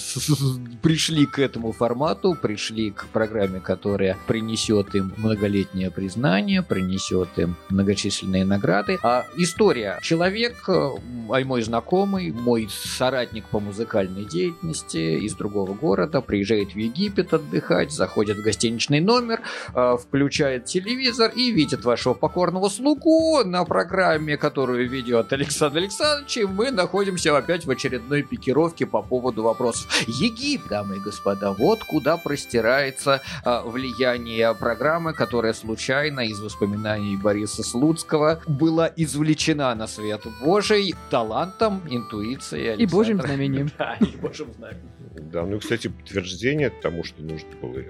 пришли 0.83 1.27
к 1.27 1.39
этому 1.39 1.73
формату, 1.73 2.37
пришли 2.41 2.91
к 2.91 3.07
программе, 3.07 3.61
которая 3.61 4.17
принесет 4.27 4.95
им 4.95 5.13
многолетнее 5.17 5.91
признание, 5.91 6.63
принесет 6.63 7.29
им 7.39 7.57
многочисленные 7.71 8.45
награды. 8.45 8.99
А 9.03 9.25
история. 9.37 9.99
Человек, 10.03 10.69
э, 10.69 10.91
мой 11.45 11.63
знакомый, 11.63 12.33
мой 12.33 12.69
соратник 12.71 13.47
по 13.47 13.61
музыкальной 13.61 14.25
деятельности 14.25 15.19
из 15.25 15.35
другого 15.35 15.75
города, 15.75 16.21
приезжает 16.21 16.73
в 16.73 16.77
Египет 16.77 17.33
отдыхать, 17.33 17.93
заходит 17.93 18.39
в 18.39 18.43
гостиничный 18.43 19.01
номер, 19.01 19.41
э, 19.75 19.97
включает 19.97 20.67
телевизор 20.67 21.33
и 21.35 21.51
видит 21.51 21.85
вашего 21.85 22.15
покорного 22.15 22.69
слугу 22.69 23.43
на 23.45 23.65
программе, 23.65 24.37
которую 24.37 24.89
ведет 24.89 25.33
Александр 25.33 25.79
Александрович, 25.79 26.37
и 26.37 26.45
мы 26.45 26.68
находимся 26.71 27.37
опять 27.37 27.65
в 27.67 27.71
очередной 27.71 28.23
пикировке 28.23 28.87
по 28.87 29.03
поводу 29.03 29.43
вопросов. 29.43 29.87
Египет, 30.07 30.69
дамы 30.69 30.97
и 30.97 31.01
господа, 31.01 31.53
вот 31.53 31.83
куда 31.85 32.17
простирается 32.17 33.21
а, 33.45 33.63
влияние 33.63 34.55
программы, 34.55 35.13
которая 35.13 35.53
случайно 35.53 36.21
из 36.21 36.41
воспоминаний 36.41 37.17
Бориса 37.17 37.63
Слуцкого 37.63 38.41
была 38.47 38.91
извлечена 38.97 39.75
на 39.75 39.87
свет 39.87 40.23
Божий 40.41 40.95
талантом, 41.11 41.83
интуицией 41.89 42.77
И 42.77 42.87
божьим 42.87 43.21
Александра. 43.21 43.27
знамением. 43.27 43.71
Да, 43.79 43.95
и 44.01 44.17
божьим 44.17 44.53
знамением. 44.57 44.91
Да, 45.21 45.45
ну 45.45 45.57
и, 45.57 45.59
кстати, 45.59 45.89
подтверждение 45.89 46.71
тому, 46.71 47.05
что 47.05 47.23
нужно 47.23 47.49
было 47.61 47.83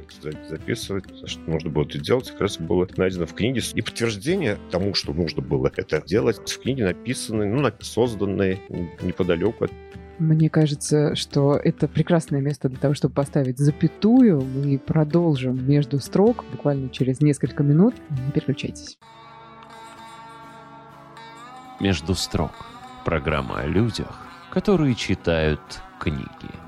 записывать, 0.49 1.05
что 1.29 1.41
нужно 1.51 1.71
было 1.71 1.85
это 1.85 1.99
делать, 1.99 2.31
как 2.31 2.41
раз 2.41 2.59
было 2.59 2.89
найдено 2.97 3.27
в 3.27 3.35
книге. 3.35 3.63
И 3.75 3.83
подтверждение 3.83 4.59
тому, 4.71 4.95
что 4.95 5.13
нужно 5.13 5.43
было 5.43 5.71
это 5.77 6.03
делать, 6.05 6.39
в 6.39 6.61
книге 6.61 6.85
написаны, 6.85 7.47
ну, 7.47 7.71
созданные 7.81 8.61
неподалеку 9.03 9.65
от 9.65 9.73
Мне 10.19 10.51
кажется, 10.51 11.15
что 11.15 11.55
это 11.55 11.87
прекрасное 11.87 12.41
место 12.41 12.69
для 12.69 12.79
того, 12.79 12.95
чтобы 12.95 13.15
поставить 13.15 13.59
запятую. 13.59 14.41
Мы 14.41 14.79
продолжим 14.79 15.69
между 15.69 16.01
строк 16.01 16.45
буквально 16.51 16.89
через 16.89 17.21
несколько 17.21 17.63
минут. 17.63 17.95
Не 18.11 18.33
переключайтесь. 18.33 18.99
Между 21.81 22.15
строк. 22.15 22.53
Программа 23.05 23.61
о 23.61 23.67
людях, 23.67 24.27
которые 24.51 24.95
читают 24.95 25.61
книги. 26.01 26.68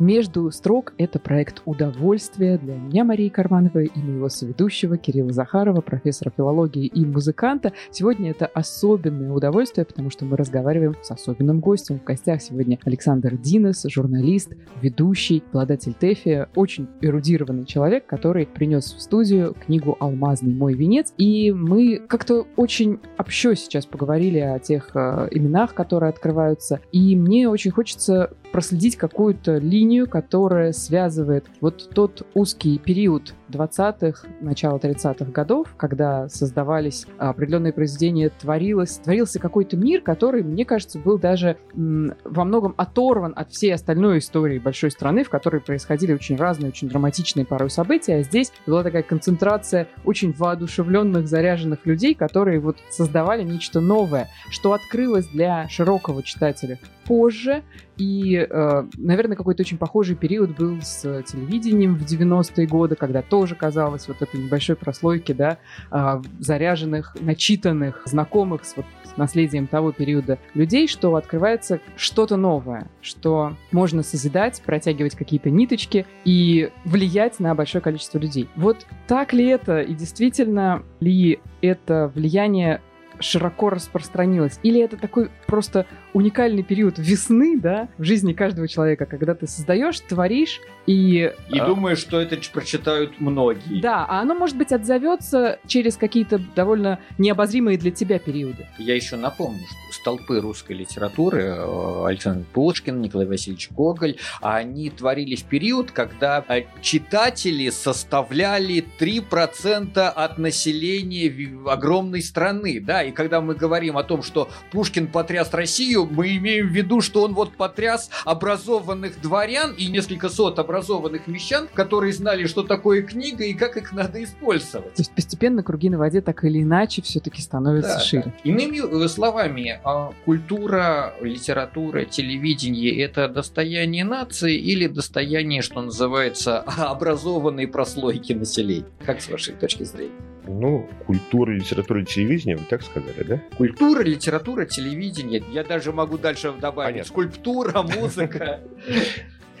«Между 0.00 0.50
строк»— 0.50 0.94
это 0.96 1.18
проект 1.18 1.60
удовольствия 1.66 2.56
для 2.56 2.74
меня, 2.76 3.04
Марии 3.04 3.28
Кармановой, 3.28 3.90
и 3.94 3.98
моего 3.98 4.30
соведущего 4.30 4.96
Кирилла 4.96 5.30
Захарова, 5.30 5.82
профессора 5.82 6.32
филологии 6.34 6.86
и 6.86 7.04
музыканта. 7.04 7.74
Сегодня 7.90 8.30
это 8.30 8.46
особенное 8.46 9.30
удовольствие, 9.30 9.84
потому 9.84 10.08
что 10.08 10.24
мы 10.24 10.38
разговариваем 10.38 10.96
с 11.02 11.10
особенным 11.10 11.60
гостем. 11.60 11.98
В 11.98 12.04
гостях 12.04 12.40
сегодня 12.40 12.78
Александр 12.86 13.36
Динес, 13.36 13.84
журналист, 13.90 14.54
ведущий, 14.80 15.44
обладатель 15.50 15.92
ТЭФИ, 15.92 16.46
очень 16.54 16.88
эрудированный 17.02 17.66
человек, 17.66 18.06
который 18.06 18.46
принес 18.46 18.94
в 18.94 19.02
студию 19.02 19.54
книгу 19.66 19.98
«Алмазный 20.00 20.54
мой 20.54 20.72
венец». 20.72 21.12
И 21.18 21.52
мы 21.52 22.00
как-то 22.08 22.46
очень 22.56 23.00
общо 23.18 23.54
сейчас 23.54 23.84
поговорили 23.84 24.38
о 24.38 24.58
тех 24.60 24.92
э, 24.94 25.28
именах, 25.30 25.74
которые 25.74 26.08
открываются. 26.08 26.80
И 26.90 27.14
мне 27.16 27.50
очень 27.50 27.70
хочется 27.70 28.30
проследить 28.50 28.96
какую-то 28.96 29.58
линию, 29.58 29.89
которая 30.06 30.72
связывает 30.72 31.46
вот 31.60 31.90
тот 31.94 32.26
узкий 32.34 32.78
период 32.78 33.34
20-х, 33.50 34.26
начала 34.40 34.78
30-х 34.78 35.30
годов, 35.32 35.74
когда 35.76 36.28
создавались 36.28 37.06
определенные 37.18 37.72
произведения, 37.72 38.30
творилось, 38.30 38.98
творился 38.98 39.38
какой-то 39.38 39.76
мир, 39.76 40.00
который, 40.00 40.42
мне 40.42 40.64
кажется, 40.64 40.98
был 40.98 41.18
даже 41.18 41.56
во 41.74 42.44
многом 42.44 42.74
оторван 42.76 43.32
от 43.36 43.50
всей 43.50 43.74
остальной 43.74 44.18
истории 44.18 44.58
большой 44.58 44.90
страны, 44.90 45.24
в 45.24 45.30
которой 45.30 45.60
происходили 45.60 46.12
очень 46.12 46.36
разные, 46.36 46.70
очень 46.70 46.88
драматичные 46.88 47.44
порой 47.44 47.70
события, 47.70 48.16
а 48.16 48.22
здесь 48.22 48.52
была 48.66 48.82
такая 48.82 49.02
концентрация 49.02 49.88
очень 50.04 50.32
воодушевленных, 50.32 51.28
заряженных 51.28 51.86
людей, 51.86 52.14
которые 52.14 52.60
вот 52.60 52.76
создавали 52.90 53.42
нечто 53.42 53.80
новое, 53.80 54.28
что 54.50 54.72
открылось 54.72 55.26
для 55.26 55.68
широкого 55.68 56.22
читателя 56.22 56.78
позже, 57.10 57.64
и, 57.96 58.46
э, 58.48 58.82
наверное, 58.96 59.36
какой-то 59.36 59.62
очень 59.62 59.78
похожий 59.78 60.16
период 60.16 60.56
был 60.56 60.80
с 60.80 61.22
телевидением 61.24 61.96
в 61.96 62.04
90-е 62.04 62.66
годы, 62.66 62.94
когда 62.94 63.20
тоже 63.20 63.39
казалось 63.54 64.08
вот 64.08 64.22
этой 64.22 64.40
небольшой 64.40 64.76
прослойки, 64.76 65.32
да, 65.32 65.58
э, 65.90 66.22
заряженных, 66.38 67.16
начитанных, 67.20 68.02
знакомых 68.06 68.64
с, 68.64 68.76
вот, 68.76 68.86
наследием 69.16 69.66
того 69.66 69.92
периода 69.92 70.38
людей, 70.54 70.88
что 70.88 71.14
открывается 71.16 71.80
что-то 71.96 72.36
новое, 72.36 72.88
что 73.02 73.56
можно 73.72 74.02
созидать, 74.02 74.62
протягивать 74.64 75.14
какие-то 75.14 75.50
ниточки 75.50 76.06
и 76.24 76.70
влиять 76.84 77.40
на 77.40 77.54
большое 77.54 77.82
количество 77.82 78.18
людей. 78.18 78.48
Вот 78.56 78.86
так 79.06 79.32
ли 79.32 79.46
это 79.46 79.80
и 79.80 79.94
действительно 79.94 80.82
ли 81.00 81.40
это 81.60 82.10
влияние 82.14 82.80
широко 83.18 83.70
распространилось? 83.70 84.58
Или 84.62 84.80
это 84.80 84.96
такой 84.96 85.30
просто 85.46 85.86
уникальный 86.12 86.62
период 86.62 86.98
весны, 86.98 87.58
да, 87.58 87.88
в 87.98 88.04
жизни 88.04 88.32
каждого 88.32 88.68
человека, 88.68 89.06
когда 89.06 89.34
ты 89.34 89.46
создаешь, 89.46 90.00
творишь 90.00 90.60
и... 90.86 91.32
И 91.50 91.58
э, 91.58 91.66
думаешь, 91.66 91.98
что 91.98 92.20
это 92.20 92.36
прочитают 92.52 93.20
многие. 93.20 93.80
Да, 93.80 94.04
а 94.08 94.20
оно, 94.20 94.34
может 94.34 94.56
быть, 94.56 94.72
отзовется 94.72 95.58
через 95.66 95.96
какие-то 95.96 96.38
довольно 96.56 96.98
необозримые 97.18 97.78
для 97.78 97.90
тебя 97.90 98.18
периоды. 98.18 98.66
Я 98.78 98.94
еще 98.94 99.16
напомню, 99.16 99.64
что 99.66 100.00
столпы 100.00 100.40
русской 100.40 100.72
литературы 100.72 101.42
э, 101.42 102.04
Александр 102.06 102.46
Пушкин, 102.52 103.00
Николай 103.00 103.26
Васильевич 103.26 103.70
Гоголь, 103.70 104.16
они 104.40 104.90
творились 104.90 105.42
в 105.42 105.46
период, 105.46 105.90
когда 105.90 106.44
э, 106.48 106.62
читатели 106.80 107.70
составляли 107.70 108.84
3% 108.98 109.98
от 109.98 110.38
населения 110.38 111.30
огромной 111.66 112.22
страны, 112.22 112.80
да, 112.80 113.02
и 113.02 113.12
когда 113.12 113.40
мы 113.40 113.54
говорим 113.54 113.96
о 113.98 114.02
том, 114.02 114.22
что 114.22 114.48
Пушкин 114.72 115.06
потряс 115.06 115.52
Россию, 115.52 115.99
мы 116.06 116.36
имеем 116.36 116.68
в 116.68 116.70
виду, 116.70 117.00
что 117.00 117.22
он 117.22 117.34
вот 117.34 117.52
потряс 117.52 118.10
образованных 118.24 119.20
дворян 119.20 119.72
и 119.72 119.86
несколько 119.86 120.28
сот 120.28 120.58
образованных 120.58 121.26
мещан, 121.26 121.68
которые 121.72 122.12
знали, 122.12 122.46
что 122.46 122.62
такое 122.62 123.02
книга 123.02 123.44
и 123.44 123.54
как 123.54 123.76
их 123.76 123.92
надо 123.92 124.22
использовать. 124.22 124.94
То 124.94 125.00
есть 125.02 125.12
постепенно 125.14 125.62
круги 125.62 125.90
на 125.90 125.98
воде 125.98 126.20
так 126.20 126.44
или 126.44 126.62
иначе 126.62 127.02
все-таки 127.02 127.40
становятся 127.42 127.94
да, 127.94 128.00
шире. 128.00 128.22
Да. 128.26 128.32
Иными 128.44 129.04
э, 129.04 129.08
словами, 129.08 129.80
а 129.84 130.12
культура, 130.24 131.14
литература, 131.20 132.04
телевидение– 132.04 133.00
это 133.02 133.28
достояние 133.28 134.04
нации 134.04 134.56
или 134.56 134.86
достояние, 134.86 135.62
что 135.62 135.82
называется, 135.82 136.60
образованной 136.78 137.66
прослойки 137.66 138.32
населения? 138.32 138.86
Как 139.04 139.20
с 139.20 139.28
вашей 139.28 139.54
точки 139.54 139.84
зрения? 139.84 140.12
Ну, 140.46 140.88
культура, 141.06 141.52
литература, 141.52 142.04
телевидение, 142.04 142.56
вы 142.56 142.64
так 142.64 142.82
сказали, 142.82 143.22
да? 143.22 143.42
Культура, 143.56 144.02
литература, 144.02 144.64
телевидение. 144.64 145.42
Я 145.52 145.64
даже 145.64 145.92
могу 145.92 146.18
дальше 146.18 146.52
добавить. 146.52 146.94
Понятно. 146.94 147.08
Скульптура, 147.08 147.82
музыка. 147.96 148.60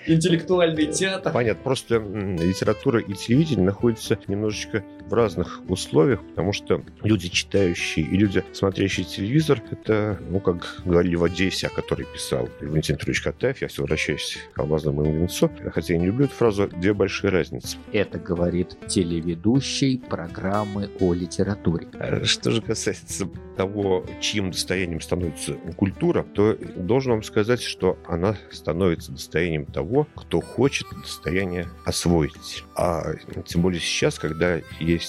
интеллектуальный 0.06 0.86
театр. 0.86 1.32
Понятно, 1.32 1.62
просто 1.62 1.96
литература 1.98 3.00
и 3.00 3.12
телевидение 3.14 3.64
находятся 3.64 4.18
немножечко 4.26 4.84
в 5.10 5.14
разных 5.14 5.60
условиях, 5.68 6.20
потому 6.30 6.52
что 6.52 6.82
люди, 7.02 7.28
читающие 7.28 8.06
и 8.06 8.16
люди, 8.16 8.44
смотрящие 8.52 9.04
телевизор, 9.04 9.60
это, 9.70 10.18
ну, 10.30 10.40
как 10.40 10.82
говорили 10.84 11.16
в 11.16 11.24
Одессе, 11.24 11.66
о 11.66 11.70
которой 11.70 12.06
писал 12.06 12.48
Валентин 12.60 12.96
Петрович 12.96 13.20
Катаев, 13.22 13.60
я 13.60 13.68
все 13.68 13.82
возвращаюсь 13.82 14.38
к 14.52 14.58
алмазному 14.58 15.02
венцу, 15.02 15.50
хотя 15.74 15.94
я 15.94 16.00
не 16.00 16.06
люблю 16.06 16.26
эту 16.26 16.34
фразу, 16.34 16.68
две 16.68 16.94
большие 16.94 17.30
разницы. 17.30 17.76
Это 17.92 18.18
говорит 18.18 18.76
телеведущий 18.86 19.98
программы 19.98 20.90
о 21.00 21.12
литературе. 21.12 21.88
А 21.94 22.24
что 22.24 22.52
же 22.52 22.62
касается 22.62 23.28
того, 23.56 24.06
чьим 24.20 24.52
достоянием 24.52 25.00
становится 25.00 25.54
культура, 25.76 26.22
то 26.22 26.56
должен 26.76 27.12
вам 27.12 27.22
сказать, 27.22 27.60
что 27.60 27.98
она 28.06 28.36
становится 28.50 29.12
достоянием 29.12 29.66
того, 29.66 30.06
кто 30.14 30.40
хочет 30.40 30.86
состояние 31.04 31.68
освоить. 31.84 32.64
А 32.76 33.14
тем 33.46 33.62
более 33.62 33.80
сейчас, 33.80 34.18
когда 34.18 34.60
есть 34.78 34.99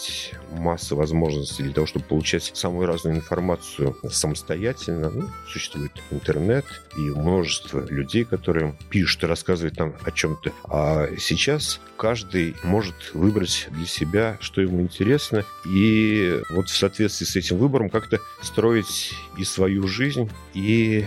масса 0.51 0.95
возможностей 0.95 1.63
для 1.63 1.73
того, 1.73 1.87
чтобы 1.87 2.05
получать 2.05 2.51
самую 2.53 2.87
разную 2.87 3.15
информацию 3.15 3.95
самостоятельно, 4.09 5.09
ну, 5.09 5.29
существует 5.47 5.91
интернет 6.11 6.65
и 6.97 6.99
множество 6.99 7.85
людей, 7.87 8.25
которые 8.25 8.75
пишут 8.89 9.23
и 9.23 9.27
рассказывают 9.27 9.77
нам 9.77 9.93
о 10.03 10.11
чем-то. 10.11 10.51
А 10.65 11.07
сейчас 11.17 11.79
каждый 11.97 12.55
может 12.63 12.95
выбрать 13.13 13.67
для 13.71 13.85
себя, 13.85 14.37
что 14.41 14.61
ему 14.61 14.81
интересно, 14.81 15.45
и 15.65 16.41
вот 16.51 16.67
в 16.67 16.75
соответствии 16.75 17.25
с 17.25 17.35
этим 17.35 17.57
выбором 17.57 17.89
как-то 17.89 18.19
строить 18.41 19.13
и 19.37 19.43
свою 19.43 19.87
жизнь, 19.87 20.29
и 20.53 21.05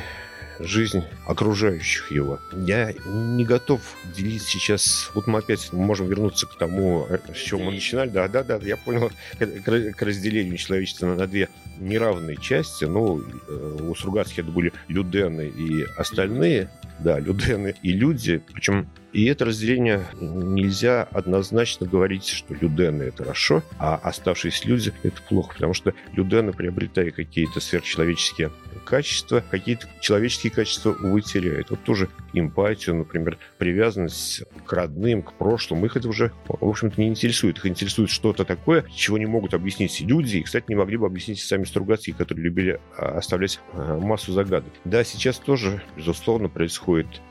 жизнь 0.58 1.04
окружающих 1.26 2.10
его. 2.10 2.38
Я 2.52 2.92
не 3.06 3.44
готов 3.44 3.80
делить 4.16 4.42
сейчас... 4.42 5.10
Вот 5.14 5.26
мы 5.26 5.38
опять 5.38 5.72
можем 5.72 6.08
вернуться 6.08 6.46
к 6.46 6.56
тому, 6.56 7.06
э, 7.08 7.18
с 7.34 7.38
чего 7.38 7.60
мы 7.60 7.72
начинали. 7.72 8.10
Да, 8.10 8.28
да, 8.28 8.42
да, 8.42 8.58
я 8.62 8.76
понял, 8.76 9.10
к 9.38 10.02
разделению 10.02 10.56
человечества 10.56 11.06
на 11.14 11.26
две 11.26 11.48
неравные 11.78 12.36
части. 12.36 12.84
Ну, 12.84 13.20
э, 13.20 13.78
у 13.80 13.94
Стругацких 13.94 14.40
это 14.40 14.50
были 14.50 14.72
людены 14.88 15.48
и 15.48 15.84
остальные. 15.96 16.70
Да, 17.00 17.18
людены 17.18 17.74
и 17.82 17.92
люди. 17.92 18.42
Причем 18.52 18.88
и 19.14 19.26
это 19.26 19.44
разделение 19.44 20.04
нельзя 20.20 21.04
однозначно 21.04 21.86
говорить, 21.86 22.26
что 22.26 22.52
людены 22.52 23.04
это 23.04 23.22
хорошо, 23.22 23.62
а 23.78 23.94
оставшиеся 23.94 24.66
люди 24.66 24.92
это 25.04 25.22
плохо, 25.22 25.54
потому 25.54 25.72
что 25.72 25.94
людены, 26.12 26.52
приобретая 26.52 27.12
какие-то 27.12 27.60
сверхчеловеческие 27.60 28.50
качества, 28.84 29.42
какие-то 29.50 29.86
человеческие 30.00 30.50
качества, 30.50 30.96
увы, 31.00 31.22
теряют. 31.22 31.70
Вот 31.70 31.84
тоже 31.84 32.08
эмпатию, 32.32 32.96
например, 32.96 33.38
привязанность 33.56 34.42
к 34.66 34.72
родным, 34.72 35.22
к 35.22 35.32
прошлому, 35.34 35.86
их 35.86 35.96
это 35.96 36.08
уже, 36.08 36.32
в 36.48 36.68
общем-то, 36.68 37.00
не 37.00 37.06
интересует. 37.06 37.58
Их 37.58 37.66
интересует 37.66 38.10
что-то 38.10 38.44
такое, 38.44 38.84
чего 38.94 39.16
не 39.16 39.26
могут 39.26 39.54
объяснить 39.54 40.00
люди, 40.00 40.38
и, 40.38 40.42
кстати, 40.42 40.64
не 40.68 40.74
могли 40.74 40.96
бы 40.96 41.06
объяснить 41.06 41.40
сами 41.40 41.62
Стругацкие, 41.62 42.16
которые 42.16 42.44
любили 42.44 42.80
а, 42.98 43.18
оставлять 43.18 43.60
а, 43.72 44.00
массу 44.00 44.32
загадок. 44.32 44.72
Да, 44.84 45.04
сейчас 45.04 45.38
тоже, 45.38 45.82
безусловно, 45.96 46.48
происходит 46.48 46.83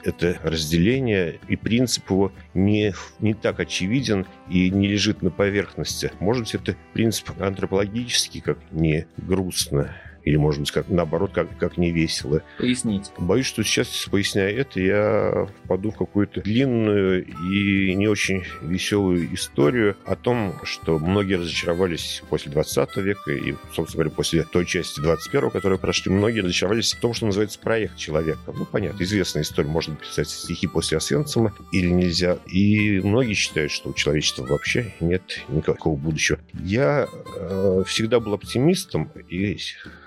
это 0.04 0.39
разделение, 0.44 1.39
и 1.48 1.56
при 1.56 1.74
принцип 1.74 2.08
его 2.12 2.32
не, 2.54 2.94
не 3.20 3.34
так 3.34 3.60
очевиден 3.60 4.28
и 4.48 4.70
не 4.70 4.88
лежит 4.88 5.24
на 5.24 5.32
поверхности. 5.32 6.12
Может 6.20 6.44
быть, 6.44 6.54
это 6.54 6.76
принцип 6.94 7.32
антропологический, 7.42 8.42
как 8.42 8.60
не 8.70 9.08
грустно 9.18 9.96
Или, 10.24 10.38
может 10.38 10.62
быть, 10.62 10.72
как, 10.72 10.88
наоборот, 10.90 11.32
как, 11.34 11.58
как 11.58 11.78
не 11.78 11.92
весело. 11.92 12.42
Поясните. 12.58 13.12
Боюсь, 13.18 13.46
что 13.46 13.64
сейчас, 13.64 14.08
поясняя 14.10 14.52
это, 14.52 14.80
я 14.80 15.48
впаду 15.64 15.92
в 15.92 15.98
какую-то 15.98 16.42
длинную 16.42 17.26
и 17.26 17.94
не 17.96 18.08
очень 18.08 18.44
веселую 18.62 19.34
историю 19.34 19.98
о 20.06 20.16
том, 20.16 20.56
что 20.64 21.00
многие 21.00 21.36
разочаровались 21.36 22.24
после 22.30 22.52
20 22.52 22.98
века 22.98 23.32
и, 23.32 23.56
собственно 23.74 24.04
говоря, 24.04 24.10
после 24.12 24.44
той 24.44 24.66
части 24.66 25.02
21-го, 25.02 25.50
которую 25.50 25.80
прошли, 25.80 26.12
многие 26.12 26.42
разочаровались 26.42 26.94
в 26.94 27.00
том, 27.00 27.14
что 27.14 27.26
называется 27.26 27.60
проект 27.60 27.98
человека. 27.98 28.40
Ну, 28.48 28.66
понятно, 28.66 29.04
известная 29.04 29.44
история, 29.44 29.70
можно 29.70 29.96
писать 29.96 30.30
стихи 30.30 30.68
после 30.68 30.98
Освенцима 30.98 31.54
или 31.72 31.88
нельзя. 31.88 32.38
И 32.48 33.02
многие 33.04 33.34
считают, 33.34 33.72
что 33.72 33.90
у 33.90 33.94
человечества 33.94 34.46
вообще 34.46 34.94
нет 35.00 35.42
никакого 35.50 35.96
будущего. 35.96 36.40
Я 36.54 37.08
э, 37.38 37.84
всегда 37.86 38.20
был 38.20 38.34
оптимистом, 38.34 39.12
и 39.30 39.58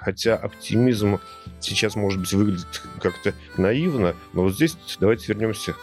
хотя 0.07 0.37
оптимизм 0.37 1.19
сейчас, 1.59 1.97
может 1.97 2.21
быть, 2.21 2.33
выглядит 2.33 2.81
как-то 3.03 3.35
наивно, 3.57 4.15
но 4.35 4.43
вот 4.43 4.55
здесь 4.55 4.77
давайте 5.01 5.27
вернемся 5.27 5.73
к 5.73 5.79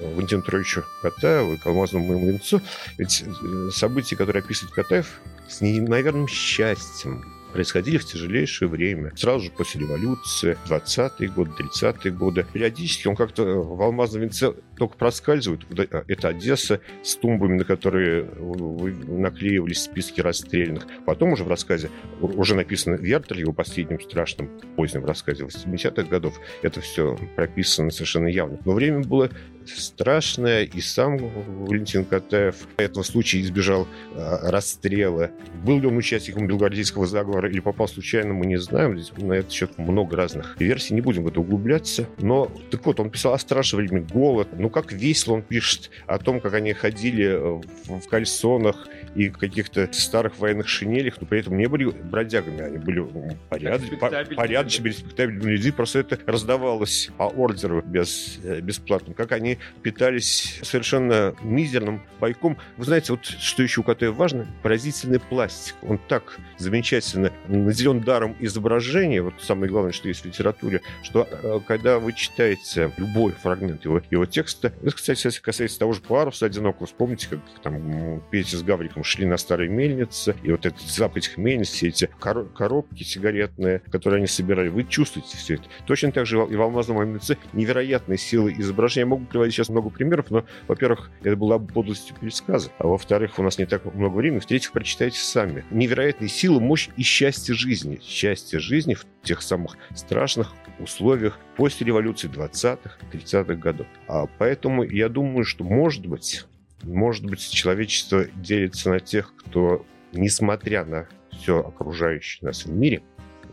Валентину 0.00 0.42
Петровичу 0.42 0.82
Катаеву 1.02 1.54
и 1.54 1.56
к 1.56 1.64
алмазному 1.64 2.04
моему 2.04 2.32
лицу. 2.32 2.60
Ведь 2.98 3.22
э, 3.24 3.70
события, 3.70 4.16
которые 4.16 4.42
описывает 4.42 4.74
Катаев, 4.74 5.20
с 5.48 5.60
неимоверным 5.60 6.26
счастьем 6.26 7.24
происходили 7.54 7.98
в 7.98 8.04
тяжелейшее 8.04 8.68
время. 8.68 9.12
Сразу 9.16 9.44
же 9.44 9.50
после 9.52 9.80
революции, 9.80 10.58
20-е 10.68 11.28
годы, 11.28 11.52
30-е 11.52 12.10
годы. 12.10 12.44
Периодически 12.52 13.06
он 13.06 13.14
как-то 13.14 13.44
в 13.44 13.80
алмазном 13.80 14.22
венце 14.22 14.52
только 14.76 14.96
проскальзывает. 14.96 15.62
Это 16.08 16.28
Одесса 16.28 16.80
с 17.04 17.14
тумбами, 17.14 17.58
на 17.58 17.64
которые 17.64 18.24
наклеивались 18.24 19.84
списки 19.84 20.20
расстрелянных. 20.20 20.86
Потом 21.06 21.32
уже 21.32 21.44
в 21.44 21.48
рассказе, 21.48 21.90
уже 22.20 22.56
написано 22.56 22.96
Вертель, 22.96 23.40
его 23.40 23.52
последнем 23.52 24.00
страшном 24.00 24.50
позднем 24.76 25.04
рассказе 25.04 25.44
80-х 25.44 26.08
годов, 26.08 26.34
это 26.62 26.80
все 26.80 27.16
прописано 27.36 27.90
совершенно 27.90 28.26
явно. 28.26 28.58
Но 28.64 28.72
время 28.72 29.00
было 29.00 29.30
страшное, 29.68 30.64
и 30.64 30.80
сам 30.80 31.18
Валентин 31.66 32.04
Катаев 32.04 32.56
в 32.76 32.80
этом 32.80 33.04
случае 33.04 33.42
избежал 33.42 33.86
э, 34.14 34.50
расстрела. 34.50 35.30
Был 35.64 35.80
ли 35.80 35.86
он 35.86 35.96
участником 35.96 36.46
белгвардейского 36.46 37.06
заговора 37.06 37.50
или 37.50 37.60
попал 37.60 37.88
случайно, 37.88 38.34
мы 38.34 38.46
не 38.46 38.58
знаем. 38.58 38.98
Здесь 38.98 39.12
на 39.16 39.34
этот 39.34 39.52
счет 39.52 39.78
много 39.78 40.16
разных 40.16 40.58
версий, 40.60 40.94
не 40.94 41.00
будем 41.00 41.24
в 41.24 41.28
это 41.28 41.40
углубляться. 41.40 42.06
Но, 42.18 42.50
так 42.70 42.84
вот, 42.86 43.00
он 43.00 43.10
писал 43.10 43.32
о 43.32 43.38
страшном 43.38 43.80
времени, 43.80 44.06
голод, 44.12 44.48
ну, 44.58 44.70
как 44.70 44.92
весело 44.92 45.34
он 45.34 45.42
пишет 45.42 45.90
о 46.06 46.18
том, 46.18 46.40
как 46.40 46.54
они 46.54 46.72
ходили 46.72 47.26
э, 47.26 47.60
в, 47.86 48.00
в 48.00 48.08
кальсонах 48.08 48.86
и 49.14 49.28
каких-то 49.28 49.88
старых 49.92 50.38
военных 50.38 50.68
шинелях, 50.68 51.20
но 51.20 51.26
при 51.26 51.40
этом 51.40 51.56
не 51.56 51.66
были 51.66 51.86
бродягами, 51.86 52.60
они 52.60 52.78
были 52.78 53.06
порядочными, 53.48 54.34
порядочными, 54.34 54.88
респектабельными 54.88 55.50
людьми, 55.52 55.70
просто 55.70 56.00
это 56.00 56.18
раздавалось 56.26 57.10
по 57.16 57.24
ордеру 57.24 57.82
без, 57.82 58.38
э, 58.42 58.60
бесплатно. 58.60 59.14
Как 59.14 59.32
они 59.32 59.53
питались 59.82 60.60
совершенно 60.62 61.34
мизерным 61.42 62.02
пайком. 62.20 62.56
Вы 62.76 62.84
знаете, 62.84 63.12
вот 63.12 63.24
что 63.24 63.62
еще 63.62 63.80
у 63.80 63.84
КТ 63.84 64.02
важно? 64.08 64.46
Поразительный 64.62 65.20
пластик. 65.20 65.74
Он 65.82 65.98
так 65.98 66.38
замечательно 66.58 67.32
наделен 67.48 68.00
даром 68.00 68.36
изображения, 68.40 69.22
вот 69.22 69.34
самое 69.40 69.70
главное, 69.70 69.92
что 69.92 70.08
есть 70.08 70.22
в 70.22 70.26
литературе, 70.26 70.80
что 71.02 71.28
э, 71.30 71.60
когда 71.66 71.98
вы 71.98 72.12
читаете 72.12 72.92
любой 72.96 73.32
фрагмент 73.32 73.84
его, 73.84 74.00
его 74.10 74.26
текста. 74.26 74.72
Это, 74.82 74.92
кстати, 74.92 75.28
касается 75.40 75.78
того 75.78 75.92
же 75.92 76.00
Паруса 76.00 76.46
одинокого. 76.46 76.86
Вспомните, 76.86 77.28
как 77.28 77.40
там 77.62 78.22
Петя 78.30 78.56
с 78.56 78.62
Гавриком 78.62 79.04
шли 79.04 79.26
на 79.26 79.36
старой 79.36 79.68
мельнице, 79.68 80.36
и 80.42 80.50
вот 80.50 80.66
этот 80.66 80.82
запах 80.82 81.14
мельниц, 81.36 81.68
все 81.68 81.88
эти 81.88 82.08
кор- 82.18 82.48
коробки 82.48 83.02
сигаретные, 83.02 83.80
которые 83.90 84.18
они 84.18 84.26
собирали, 84.26 84.68
вы 84.68 84.84
чувствуете 84.84 85.36
все 85.36 85.54
это. 85.54 85.64
Точно 85.86 86.12
так 86.12 86.26
же 86.26 86.36
и 86.36 86.56
в 86.56 86.62
«Алмазном 86.62 86.98
мельнице» 86.98 87.38
невероятные 87.52 88.18
силы 88.18 88.54
изображения. 88.58 89.04
Я 89.04 89.06
могу 89.06 89.26
приводить 89.44 89.56
сейчас 89.56 89.68
много 89.68 89.90
примеров, 89.90 90.30
но, 90.30 90.44
во-первых, 90.68 91.10
это 91.22 91.36
была 91.36 91.58
подлостью 91.58 92.16
пересказа, 92.18 92.70
а 92.78 92.86
во-вторых, 92.86 93.38
у 93.38 93.42
нас 93.42 93.58
не 93.58 93.66
так 93.66 93.84
много 93.94 94.14
времени, 94.14 94.38
в-третьих, 94.38 94.72
прочитайте 94.72 95.18
сами. 95.18 95.64
Невероятные 95.70 96.28
силы, 96.28 96.60
мощь 96.60 96.88
и 96.96 97.02
счастье 97.02 97.54
жизни. 97.54 98.00
Счастье 98.02 98.58
жизни 98.58 98.94
в 98.94 99.04
тех 99.22 99.42
самых 99.42 99.76
страшных 99.94 100.54
условиях 100.78 101.38
после 101.56 101.86
революции 101.86 102.30
20-х, 102.30 102.98
30-х 103.12 103.54
годов. 103.54 103.86
А 104.08 104.26
поэтому 104.38 104.82
я 104.82 105.08
думаю, 105.08 105.44
что, 105.44 105.62
может 105.62 106.06
быть, 106.06 106.46
может 106.82 107.24
быть, 107.24 107.40
человечество 107.50 108.24
делится 108.24 108.90
на 108.90 109.00
тех, 109.00 109.34
кто, 109.36 109.84
несмотря 110.12 110.84
на 110.84 111.06
все 111.30 111.60
окружающее 111.60 112.46
нас 112.46 112.64
в 112.64 112.72
мире, 112.72 113.02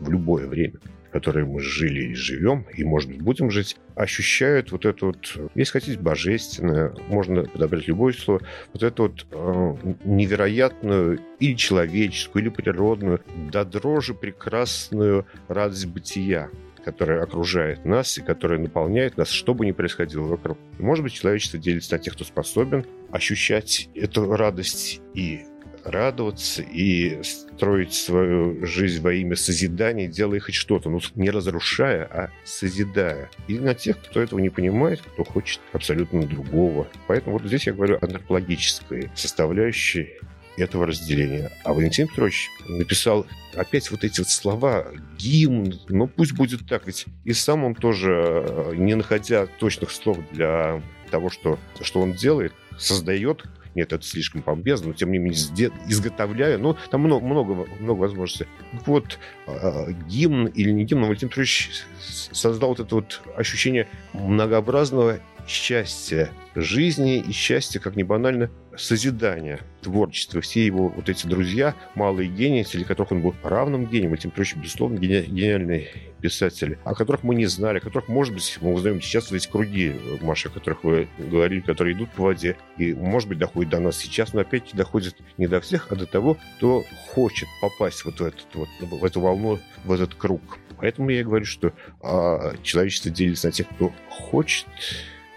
в 0.00 0.10
любое 0.10 0.46
время, 0.46 0.78
в 1.12 1.14
которое 1.14 1.44
мы 1.44 1.60
жили 1.60 2.12
и 2.12 2.14
живем, 2.14 2.64
и, 2.74 2.84
может 2.84 3.10
быть, 3.10 3.20
будем 3.20 3.50
жить, 3.50 3.76
ощущают 3.94 4.72
вот 4.72 4.86
это 4.86 5.06
вот, 5.06 5.36
если 5.54 5.72
хотите, 5.72 5.98
божественное, 5.98 6.94
можно 7.08 7.44
подобрать 7.44 7.86
любое 7.86 8.14
слово, 8.14 8.40
вот 8.72 8.82
эту 8.82 9.02
вот 9.02 9.26
э, 9.30 9.94
невероятную 10.04 11.20
или 11.38 11.54
человеческую, 11.54 12.44
или 12.44 12.48
природную, 12.48 13.20
до 13.52 13.64
дрожи 13.66 14.14
прекрасную 14.14 15.26
радость 15.48 15.86
бытия 15.86 16.48
которая 16.84 17.22
окружает 17.22 17.84
нас 17.84 18.18
и 18.18 18.22
которая 18.22 18.58
наполняет 18.58 19.16
нас, 19.16 19.28
что 19.28 19.54
бы 19.54 19.64
ни 19.64 19.70
происходило 19.70 20.24
вокруг. 20.24 20.58
Может 20.80 21.04
быть, 21.04 21.12
человечество 21.12 21.56
делится 21.56 21.92
на 21.92 22.00
тех, 22.00 22.14
кто 22.14 22.24
способен 22.24 22.84
ощущать 23.12 23.88
эту 23.94 24.34
радость 24.34 25.00
и 25.14 25.42
радоваться 25.84 26.62
и 26.62 27.22
строить 27.22 27.94
свою 27.94 28.64
жизнь 28.64 29.02
во 29.02 29.12
имя 29.12 29.36
созидания, 29.36 30.08
делая 30.08 30.40
хоть 30.40 30.54
что-то, 30.54 30.90
ну, 30.90 31.00
не 31.14 31.30
разрушая, 31.30 32.04
а 32.04 32.30
созидая. 32.44 33.30
И 33.48 33.58
на 33.58 33.74
тех, 33.74 33.98
кто 33.98 34.20
этого 34.20 34.38
не 34.38 34.50
понимает, 34.50 35.00
кто 35.00 35.24
хочет 35.24 35.60
абсолютно 35.72 36.26
другого. 36.26 36.88
Поэтому 37.06 37.38
вот 37.38 37.46
здесь 37.46 37.66
я 37.66 37.72
говорю 37.72 37.98
антропологической 38.00 39.10
составляющей 39.14 40.10
этого 40.56 40.86
разделения. 40.86 41.50
А 41.64 41.72
Валентин 41.72 42.08
Петрович 42.08 42.50
написал 42.68 43.26
опять 43.54 43.90
вот 43.90 44.04
эти 44.04 44.20
вот 44.20 44.28
слова, 44.28 44.86
гимн, 45.18 45.78
ну 45.88 46.06
пусть 46.06 46.32
будет 46.32 46.66
так, 46.68 46.86
ведь 46.86 47.06
и 47.24 47.32
сам 47.32 47.64
он 47.64 47.74
тоже, 47.74 48.44
э, 48.46 48.74
не 48.76 48.94
находя 48.94 49.46
точных 49.46 49.90
слов 49.90 50.18
для 50.30 50.82
того, 51.10 51.30
что, 51.30 51.58
что 51.80 52.00
он 52.00 52.12
делает, 52.12 52.52
создает 52.78 53.44
нет, 53.74 53.92
это 53.92 54.04
слишком 54.04 54.42
помпезно, 54.42 54.88
но 54.88 54.92
тем 54.94 55.12
не 55.12 55.18
менее 55.18 55.70
изготовляю. 55.88 56.58
Ну, 56.58 56.76
там 56.90 57.02
много, 57.02 57.24
много, 57.24 57.66
много 57.80 58.00
возможностей. 58.00 58.46
Вот 58.86 59.18
э, 59.46 59.92
гимн 60.08 60.46
или 60.46 60.70
не 60.70 60.84
гимн, 60.84 61.02
но 61.02 61.06
Валентин 61.06 61.28
Петрович 61.28 61.70
создал 62.00 62.70
вот 62.70 62.80
это 62.80 62.94
вот 62.94 63.22
ощущение 63.36 63.88
многообразного 64.12 65.20
счастья 65.46 66.30
жизни 66.54 67.18
и 67.18 67.32
счастья, 67.32 67.80
как 67.80 67.96
ни 67.96 68.02
банально, 68.02 68.50
созидания, 68.76 69.60
творчества. 69.80 70.40
Все 70.40 70.64
его 70.64 70.88
вот 70.88 71.08
эти 71.08 71.26
друзья, 71.26 71.74
малые 71.94 72.28
гении, 72.28 72.62
среди 72.62 72.84
которых 72.84 73.12
он 73.12 73.22
был 73.22 73.34
равным 73.42 73.86
гением, 73.86 74.14
этим 74.14 74.30
прочим, 74.30 74.60
безусловно, 74.60 74.98
гени- 74.98 75.26
гениальные 75.26 75.88
писатели, 76.20 76.78
о 76.84 76.94
которых 76.94 77.22
мы 77.24 77.34
не 77.34 77.46
знали, 77.46 77.78
о 77.78 77.80
которых, 77.80 78.08
может 78.08 78.32
быть, 78.32 78.58
мы 78.60 78.72
узнаем 78.72 79.02
сейчас 79.02 79.30
вот 79.30 79.36
эти 79.36 79.48
круги, 79.48 79.94
Маша, 80.20 80.48
о 80.48 80.52
которых 80.52 80.84
вы 80.84 81.08
говорили, 81.18 81.60
которые 81.60 81.94
идут 81.94 82.10
по 82.12 82.22
воде, 82.22 82.56
и, 82.78 82.94
может 82.94 83.28
быть, 83.28 83.38
доходят 83.38 83.70
до 83.72 83.80
нас 83.80 83.96
сейчас, 83.96 84.32
но 84.32 84.40
опять 84.40 84.70
доходят 84.72 85.16
не 85.36 85.48
до 85.48 85.60
всех, 85.60 85.88
а 85.90 85.96
до 85.96 86.06
того, 86.06 86.38
кто 86.56 86.84
хочет 87.08 87.48
попасть 87.60 88.04
вот 88.04 88.20
в, 88.20 88.24
этот, 88.24 88.46
вот, 88.54 88.68
в 88.80 89.04
эту 89.04 89.20
волну, 89.20 89.58
в 89.84 89.92
этот 89.92 90.14
круг. 90.14 90.58
Поэтому 90.78 91.10
я 91.10 91.22
говорю, 91.22 91.44
что 91.44 91.72
а, 92.00 92.54
человечество 92.62 93.10
делится 93.10 93.48
на 93.48 93.52
тех, 93.52 93.68
кто 93.68 93.92
хочет 94.08 94.66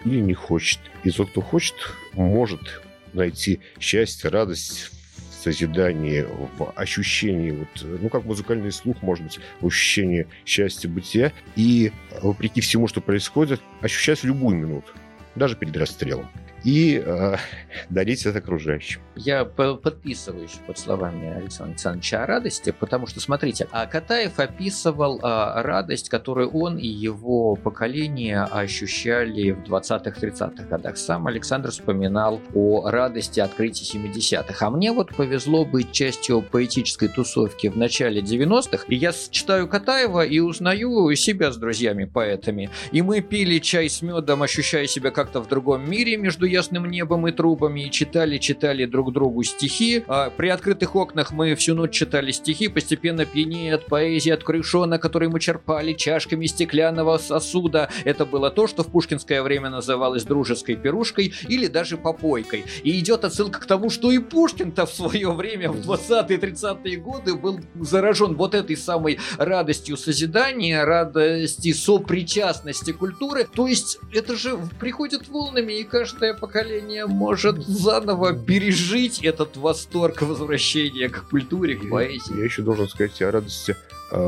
или 0.04 0.20
не 0.20 0.34
хочет. 0.34 0.80
И 1.04 1.10
тот, 1.10 1.30
кто 1.30 1.40
хочет, 1.40 1.74
может 2.14 2.82
найти 3.16 3.60
счастье, 3.80 4.30
радость 4.30 4.90
в 5.30 5.42
созидании, 5.42 6.26
в 6.58 6.72
ощущении, 6.76 7.50
вот, 7.50 7.68
ну, 8.02 8.08
как 8.08 8.24
музыкальный 8.24 8.72
слух, 8.72 9.02
может 9.02 9.24
быть, 9.24 9.40
в 9.60 9.66
ощущении 9.66 10.26
счастья 10.44 10.88
бытия. 10.88 11.32
И, 11.56 11.92
вопреки 12.20 12.60
всему, 12.60 12.88
что 12.88 13.00
происходит, 13.00 13.60
ощущать 13.80 14.20
в 14.20 14.24
любую 14.24 14.56
минуту, 14.56 14.92
даже 15.34 15.56
перед 15.56 15.76
расстрелом 15.76 16.28
и 16.66 17.00
э, 17.02 17.36
дарить 17.90 18.26
это 18.26 18.40
окружающим. 18.40 19.00
Я 19.14 19.44
подписываюсь 19.44 20.58
под 20.66 20.78
словами 20.78 21.32
Александра 21.32 21.74
Александровича 21.74 22.24
о 22.24 22.26
радости, 22.26 22.74
потому 22.78 23.06
что, 23.06 23.20
смотрите, 23.20 23.68
а 23.70 23.86
Катаев 23.86 24.40
описывал 24.40 25.20
а, 25.22 25.62
радость, 25.62 26.08
которую 26.08 26.50
он 26.50 26.76
и 26.76 26.88
его 26.88 27.54
поколение 27.54 28.42
ощущали 28.42 29.52
в 29.52 29.62
20-30-х 29.62 30.64
годах. 30.64 30.96
Сам 30.96 31.28
Александр 31.28 31.70
вспоминал 31.70 32.40
о 32.52 32.90
радости 32.90 33.38
открытия 33.38 33.84
70-х. 33.98 34.66
А 34.66 34.70
мне 34.70 34.90
вот 34.90 35.14
повезло 35.14 35.64
быть 35.64 35.92
частью 35.92 36.42
поэтической 36.42 37.08
тусовки 37.08 37.68
в 37.68 37.76
начале 37.76 38.20
90-х, 38.20 38.86
и 38.88 38.96
я 38.96 39.12
читаю 39.12 39.68
Катаева 39.68 40.26
и 40.26 40.40
узнаю 40.40 41.14
себя 41.14 41.52
с 41.52 41.56
друзьями-поэтами. 41.56 42.70
И 42.90 43.02
мы 43.02 43.20
пили 43.20 43.60
чай 43.60 43.88
с 43.88 44.02
медом, 44.02 44.42
ощущая 44.42 44.86
себя 44.86 45.12
как-то 45.12 45.40
в 45.40 45.48
другом 45.48 45.88
мире 45.88 46.16
между 46.16 46.55
ясным 46.56 46.90
небом 46.90 47.28
и 47.28 47.32
трубами 47.32 47.86
и 47.86 47.90
читали-читали 47.90 48.86
друг 48.86 49.12
другу 49.12 49.42
стихи. 49.42 50.02
А 50.08 50.30
при 50.30 50.48
открытых 50.48 50.96
окнах 50.96 51.32
мы 51.32 51.54
всю 51.54 51.74
ночь 51.74 51.92
читали 51.92 52.32
стихи, 52.32 52.68
постепенно 52.68 53.26
пьянее 53.26 53.74
от 53.74 53.86
поэзии, 53.86 54.30
от 54.30 54.42
крышона, 54.42 54.98
который 54.98 55.28
мы 55.28 55.38
черпали 55.38 55.92
чашками 55.92 56.46
стеклянного 56.46 57.18
сосуда. 57.18 57.90
Это 58.04 58.24
было 58.24 58.50
то, 58.50 58.66
что 58.66 58.82
в 58.82 58.86
пушкинское 58.86 59.42
время 59.42 59.68
называлось 59.70 60.24
дружеской 60.24 60.76
пирушкой 60.76 61.34
или 61.48 61.66
даже 61.66 61.98
попойкой. 61.98 62.64
И 62.82 62.98
идет 62.98 63.24
отсылка 63.24 63.60
к 63.60 63.66
тому, 63.66 63.90
что 63.90 64.10
и 64.10 64.18
Пушкин-то 64.18 64.86
в 64.86 64.92
свое 64.92 65.30
время, 65.32 65.70
в 65.70 65.78
20-30-е 65.88 66.96
годы, 66.96 67.34
был 67.34 67.60
заражен 67.80 68.34
вот 68.34 68.54
этой 68.54 68.76
самой 68.76 69.18
радостью 69.36 69.96
созидания, 69.96 70.84
радости 70.84 71.72
сопричастности 71.72 72.92
культуры. 72.92 73.46
То 73.52 73.66
есть 73.66 73.98
это 74.12 74.36
же 74.36 74.58
приходит 74.80 75.28
волнами, 75.28 75.74
и 75.80 75.84
каждое 75.84 76.34
поколение 76.46 77.06
может 77.06 77.66
заново 77.66 78.32
пережить 78.32 79.24
этот 79.24 79.56
восторг 79.56 80.22
возвращения 80.22 81.08
к 81.08 81.28
культуре, 81.28 81.74
к 81.74 81.90
поэзии. 81.90 82.38
Я 82.38 82.44
еще 82.44 82.62
должен 82.62 82.88
сказать 82.88 83.20
о 83.22 83.32
радости 83.32 83.76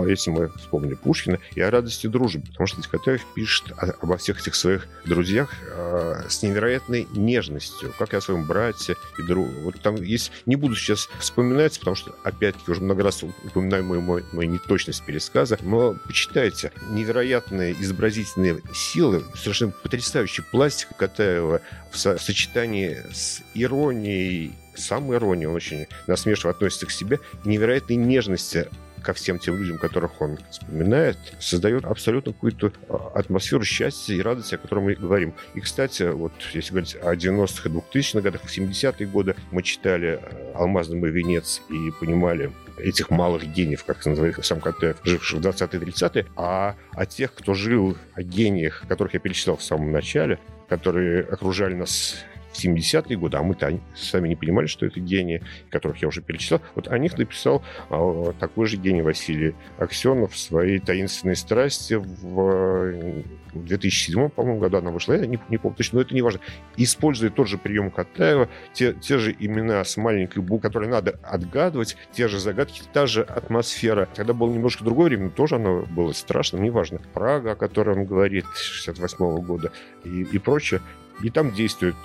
если 0.07 0.31
мы 0.31 0.49
вспомним 0.57 0.97
Пушкина, 0.97 1.38
и 1.55 1.61
о 1.61 1.71
радости 1.71 2.07
дружбы. 2.07 2.47
Потому 2.47 2.67
что 2.67 2.88
Катаев 2.88 3.25
пишет 3.35 3.73
обо 4.01 4.17
всех 4.17 4.41
этих 4.41 4.55
своих 4.55 4.88
друзьях 5.05 5.53
а, 5.71 6.25
с 6.29 6.43
невероятной 6.43 7.07
нежностью, 7.12 7.93
как 7.99 8.14
и 8.14 8.17
о 8.17 8.21
своем 8.21 8.45
брате 8.45 8.97
и 9.19 9.23
другу. 9.23 9.53
Вот 9.62 9.81
там 9.81 9.97
есть... 9.97 10.33
Не 10.47 10.57
буду 10.57 10.75
сейчас 10.75 11.09
вспоминать, 11.19 11.79
потому 11.79 11.97
что, 11.97 12.14
опять-таки, 12.25 12.71
уже 12.71 12.81
много 12.81 13.03
раз 13.03 13.23
упоминаю 13.23 13.85
мою, 13.85 14.01
мою, 14.01 14.25
мою 14.33 14.51
неточность 14.51 15.05
пересказа, 15.05 15.59
но 15.62 15.97
почитайте. 16.07 16.73
Невероятные 16.91 17.73
изобразительные 17.73 18.61
силы, 18.75 19.23
совершенно 19.35 19.73
потрясающий 19.73 20.43
пластик 20.43 20.97
Катаева 20.97 21.61
в 21.93 21.97
сочетании 21.97 23.03
с 23.12 23.43
иронией 23.55 24.53
сам 24.79 25.12
ирония, 25.12 25.49
он 25.49 25.57
очень 25.57 25.87
насмешливо 26.07 26.53
относится 26.53 26.87
к 26.87 26.91
себе, 26.91 27.19
и 27.45 27.49
невероятной 27.49 27.97
нежности 27.97 28.69
ко 29.03 29.13
всем 29.13 29.39
тем 29.39 29.57
людям, 29.57 29.79
которых 29.79 30.21
он 30.21 30.39
вспоминает, 30.51 31.17
создает 31.39 31.85
абсолютно 31.85 32.33
какую-то 32.33 32.73
а, 32.89 33.13
атмосферу 33.15 33.65
счастья 33.65 34.15
и 34.15 34.23
радости, 34.23 34.55
о 34.55 34.59
которой 34.59 34.81
мы 34.85 34.95
говорим. 34.95 35.35
И, 35.55 35.61
кстати, 35.61 36.05
вот 36.05 36.33
если 36.53 36.71
говорить 36.71 36.97
о 37.03 37.15
90-х 37.15 37.69
и 37.69 37.73
2000-х 37.73 38.21
годах, 38.21 38.43
в 38.43 38.59
70-е 38.59 39.07
годы 39.07 39.37
мы 39.51 39.63
читали 39.63 40.21
э, 40.21 40.53
«Алмазный 40.55 40.99
мой 40.99 41.11
венец» 41.11 41.63
и 41.71 41.91
понимали 41.99 42.53
этих 42.79 43.11
малых 43.11 43.45
гениев, 43.47 43.85
как 43.85 44.05
называет 44.07 44.45
сам 44.45 44.61
Катаев, 44.61 44.97
живших 45.03 45.41
в 45.41 45.47
20-е 45.47 45.81
30-е, 45.81 46.27
а 46.37 46.77
о 46.93 47.07
тех, 47.07 47.35
кто 47.35 47.55
жил, 47.55 47.97
о 48.15 48.23
гениях, 48.23 48.85
которых 48.89 49.15
я 49.15 49.21
перечислял 49.21 49.57
в 49.57 49.63
самом 49.63 49.93
начале, 49.93 50.39
которые 50.69 51.23
окружали 51.23 51.75
нас 51.75 52.17
70-е 52.59 53.16
годы, 53.16 53.37
а 53.37 53.42
мы-то 53.42 53.79
сами 53.94 54.29
не 54.29 54.37
понимали, 54.37 54.66
что 54.66 54.87
это 54.87 55.01
гении, 55.01 55.42
которых 55.71 56.03
я 56.03 56.09
уже 56.09 56.23
перечислял. 56.23 56.61
Вот 56.75 56.88
о 56.88 56.99
них 56.99 57.16
написал 57.18 57.62
а, 57.90 58.33
такой 58.38 58.66
же 58.66 58.77
гений 58.77 59.03
Василий 59.03 59.55
Аксенов 59.79 60.33
в 60.33 60.38
своей 60.38 60.79
«Таинственной 60.79 61.37
страсти» 61.37 61.94
в 61.94 63.25
2007, 63.55 64.29
по-моему, 64.31 64.61
году 64.61 64.79
она 64.79 64.90
вышла, 64.90 65.14
я 65.14 65.27
не, 65.27 65.38
не 65.49 65.59
помню 65.59 65.77
точно, 65.77 65.97
но 65.97 66.03
это 66.03 66.14
не 66.14 66.23
важно. 66.23 66.40
Используя 66.77 67.31
тот 67.31 67.49
же 67.49 67.59
прием 67.59 67.90
Катаева, 67.90 68.49
те, 68.73 68.92
те 68.92 69.18
же 69.18 69.35
имена 69.38 69.83
с 69.85 69.97
маленькой 69.97 70.42
буквы, 70.42 70.61
которые 70.61 70.90
надо 70.90 71.18
отгадывать, 71.23 71.97
те 72.12 72.29
же 72.29 72.38
загадки, 72.38 72.83
та 72.92 73.07
же 73.07 73.23
атмосфера. 73.23 74.09
Тогда 74.14 74.33
было 74.33 74.53
немножко 74.53 74.85
другое 74.85 75.09
время, 75.09 75.31
тоже 75.31 75.57
оно 75.57 75.85
было 75.90 76.12
страшным, 76.12 76.62
неважно. 76.62 77.01
Прага, 77.12 77.53
о 77.53 77.57
которой 77.57 77.97
он 77.97 78.05
говорит, 78.05 78.47
68 78.55 79.16
-го 79.18 79.42
года 79.42 79.73
и, 80.05 80.23
и 80.23 80.38
прочее. 80.38 80.81
И 81.23 81.31
там 81.31 81.53
действует 81.53 81.97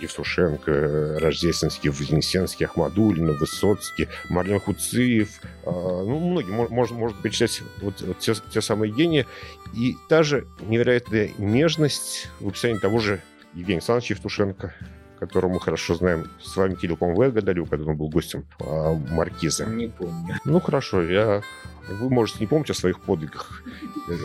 Евтушенко, 0.00 1.18
Рождественский, 1.20 1.90
Вознесенский, 1.90 2.66
Ахмадулина, 2.66 3.32
Высоцкий, 3.32 4.08
Марлен 4.28 4.60
Хуциев, 4.60 5.40
э, 5.42 5.70
ну, 5.70 6.18
многие, 6.18 6.50
можно, 6.50 6.96
можно 6.96 7.22
перечислять 7.22 7.62
вот, 7.80 8.00
вот 8.00 8.18
те, 8.18 8.34
те 8.50 8.60
самые 8.60 8.92
гении. 8.92 9.26
И 9.74 9.96
та 10.08 10.22
же 10.22 10.46
невероятная 10.60 11.30
нежность 11.38 12.28
в 12.40 12.48
описании 12.48 12.78
того 12.78 12.98
же 12.98 13.20
Евгения 13.54 13.78
Александровича 13.78 14.14
Евтушенко, 14.14 14.74
которого 15.18 15.54
мы 15.54 15.60
хорошо 15.60 15.94
знаем. 15.94 16.30
С 16.42 16.56
вами 16.56 16.74
по-моему, 16.74 17.18
вы 17.18 17.26
отгадали, 17.26 17.64
когда 17.64 17.90
он 17.90 17.96
был 17.96 18.08
гостем 18.08 18.44
а, 18.60 18.94
Маркиза. 18.94 19.64
Не 19.66 19.88
помню. 19.88 20.36
Ну, 20.44 20.60
хорошо, 20.60 21.02
я 21.02 21.42
вы 21.88 22.10
можете 22.10 22.38
не 22.40 22.46
помнить 22.46 22.70
о 22.70 22.74
своих 22.74 23.00
подвигах. 23.00 23.62
Вы, 24.06 24.16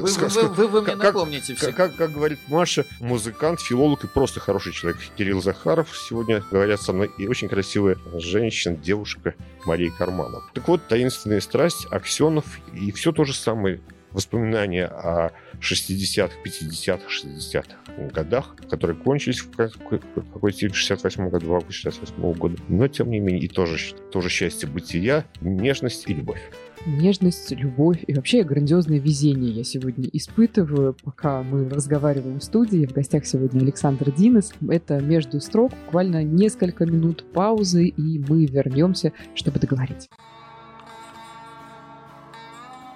вы, 0.00 0.48
вы, 0.48 0.68
вы 0.68 0.82
мне 0.82 0.92
как, 0.92 1.02
напомните 1.02 1.54
все. 1.54 1.66
Как, 1.66 1.76
как, 1.76 1.96
как 1.96 2.12
говорит 2.12 2.38
Маша, 2.48 2.84
музыкант, 3.00 3.60
филолог 3.60 4.04
и 4.04 4.06
просто 4.06 4.40
хороший 4.40 4.72
человек 4.72 5.00
Кирилл 5.16 5.42
Захаров 5.42 5.96
сегодня 5.96 6.42
говорят 6.50 6.80
со 6.80 6.92
мной. 6.92 7.10
И 7.18 7.26
очень 7.26 7.48
красивая 7.48 7.96
женщина, 8.14 8.76
девушка 8.76 9.34
Мария 9.66 9.90
Карманов. 9.90 10.44
Так 10.54 10.66
вот, 10.68 10.86
«Таинственная 10.88 11.40
страсть», 11.40 11.86
Аксенов 11.90 12.44
и 12.72 12.92
все 12.92 13.12
то 13.12 13.24
же 13.24 13.34
самое 13.34 13.80
воспоминания 14.14 14.86
о 14.86 15.32
60-х, 15.60 16.34
50-х, 16.44 17.04
60-х 17.08 18.02
годах, 18.12 18.56
которые 18.70 18.96
кончились 18.96 19.40
в 19.40 19.50
какой-то 19.50 20.52
стиль 20.52 20.72
в 20.72 20.76
68 20.76 21.28
году, 21.28 21.48
в 21.48 21.54
августе 21.54 21.90
68 21.90 22.32
года. 22.34 22.56
Но, 22.68 22.86
тем 22.88 23.10
не 23.10 23.18
менее, 23.18 23.42
и 23.42 23.48
тоже, 23.48 23.94
тоже 24.12 24.30
счастье 24.30 24.68
бытия, 24.68 25.26
нежность 25.40 26.08
и 26.08 26.14
любовь 26.14 26.40
нежность, 26.86 27.50
любовь 27.52 28.02
и 28.06 28.14
вообще 28.14 28.42
грандиозное 28.42 28.98
везение 28.98 29.50
я 29.50 29.64
сегодня 29.64 30.08
испытываю, 30.12 30.96
пока 31.02 31.42
мы 31.42 31.68
разговариваем 31.68 32.40
в 32.40 32.44
студии. 32.44 32.86
В 32.86 32.92
гостях 32.92 33.26
сегодня 33.26 33.60
Александр 33.60 34.10
Динес. 34.10 34.52
Это 34.68 35.00
между 35.00 35.40
строк, 35.40 35.72
буквально 35.86 36.24
несколько 36.24 36.86
минут 36.86 37.24
паузы, 37.32 37.86
и 37.86 38.18
мы 38.18 38.46
вернемся, 38.46 39.12
чтобы 39.34 39.60
договорить. 39.60 40.08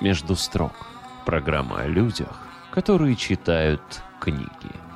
Между 0.00 0.34
строк. 0.36 0.72
Программа 1.26 1.80
о 1.80 1.86
людях, 1.86 2.46
которые 2.72 3.16
читают 3.16 3.82
книги 4.20 4.87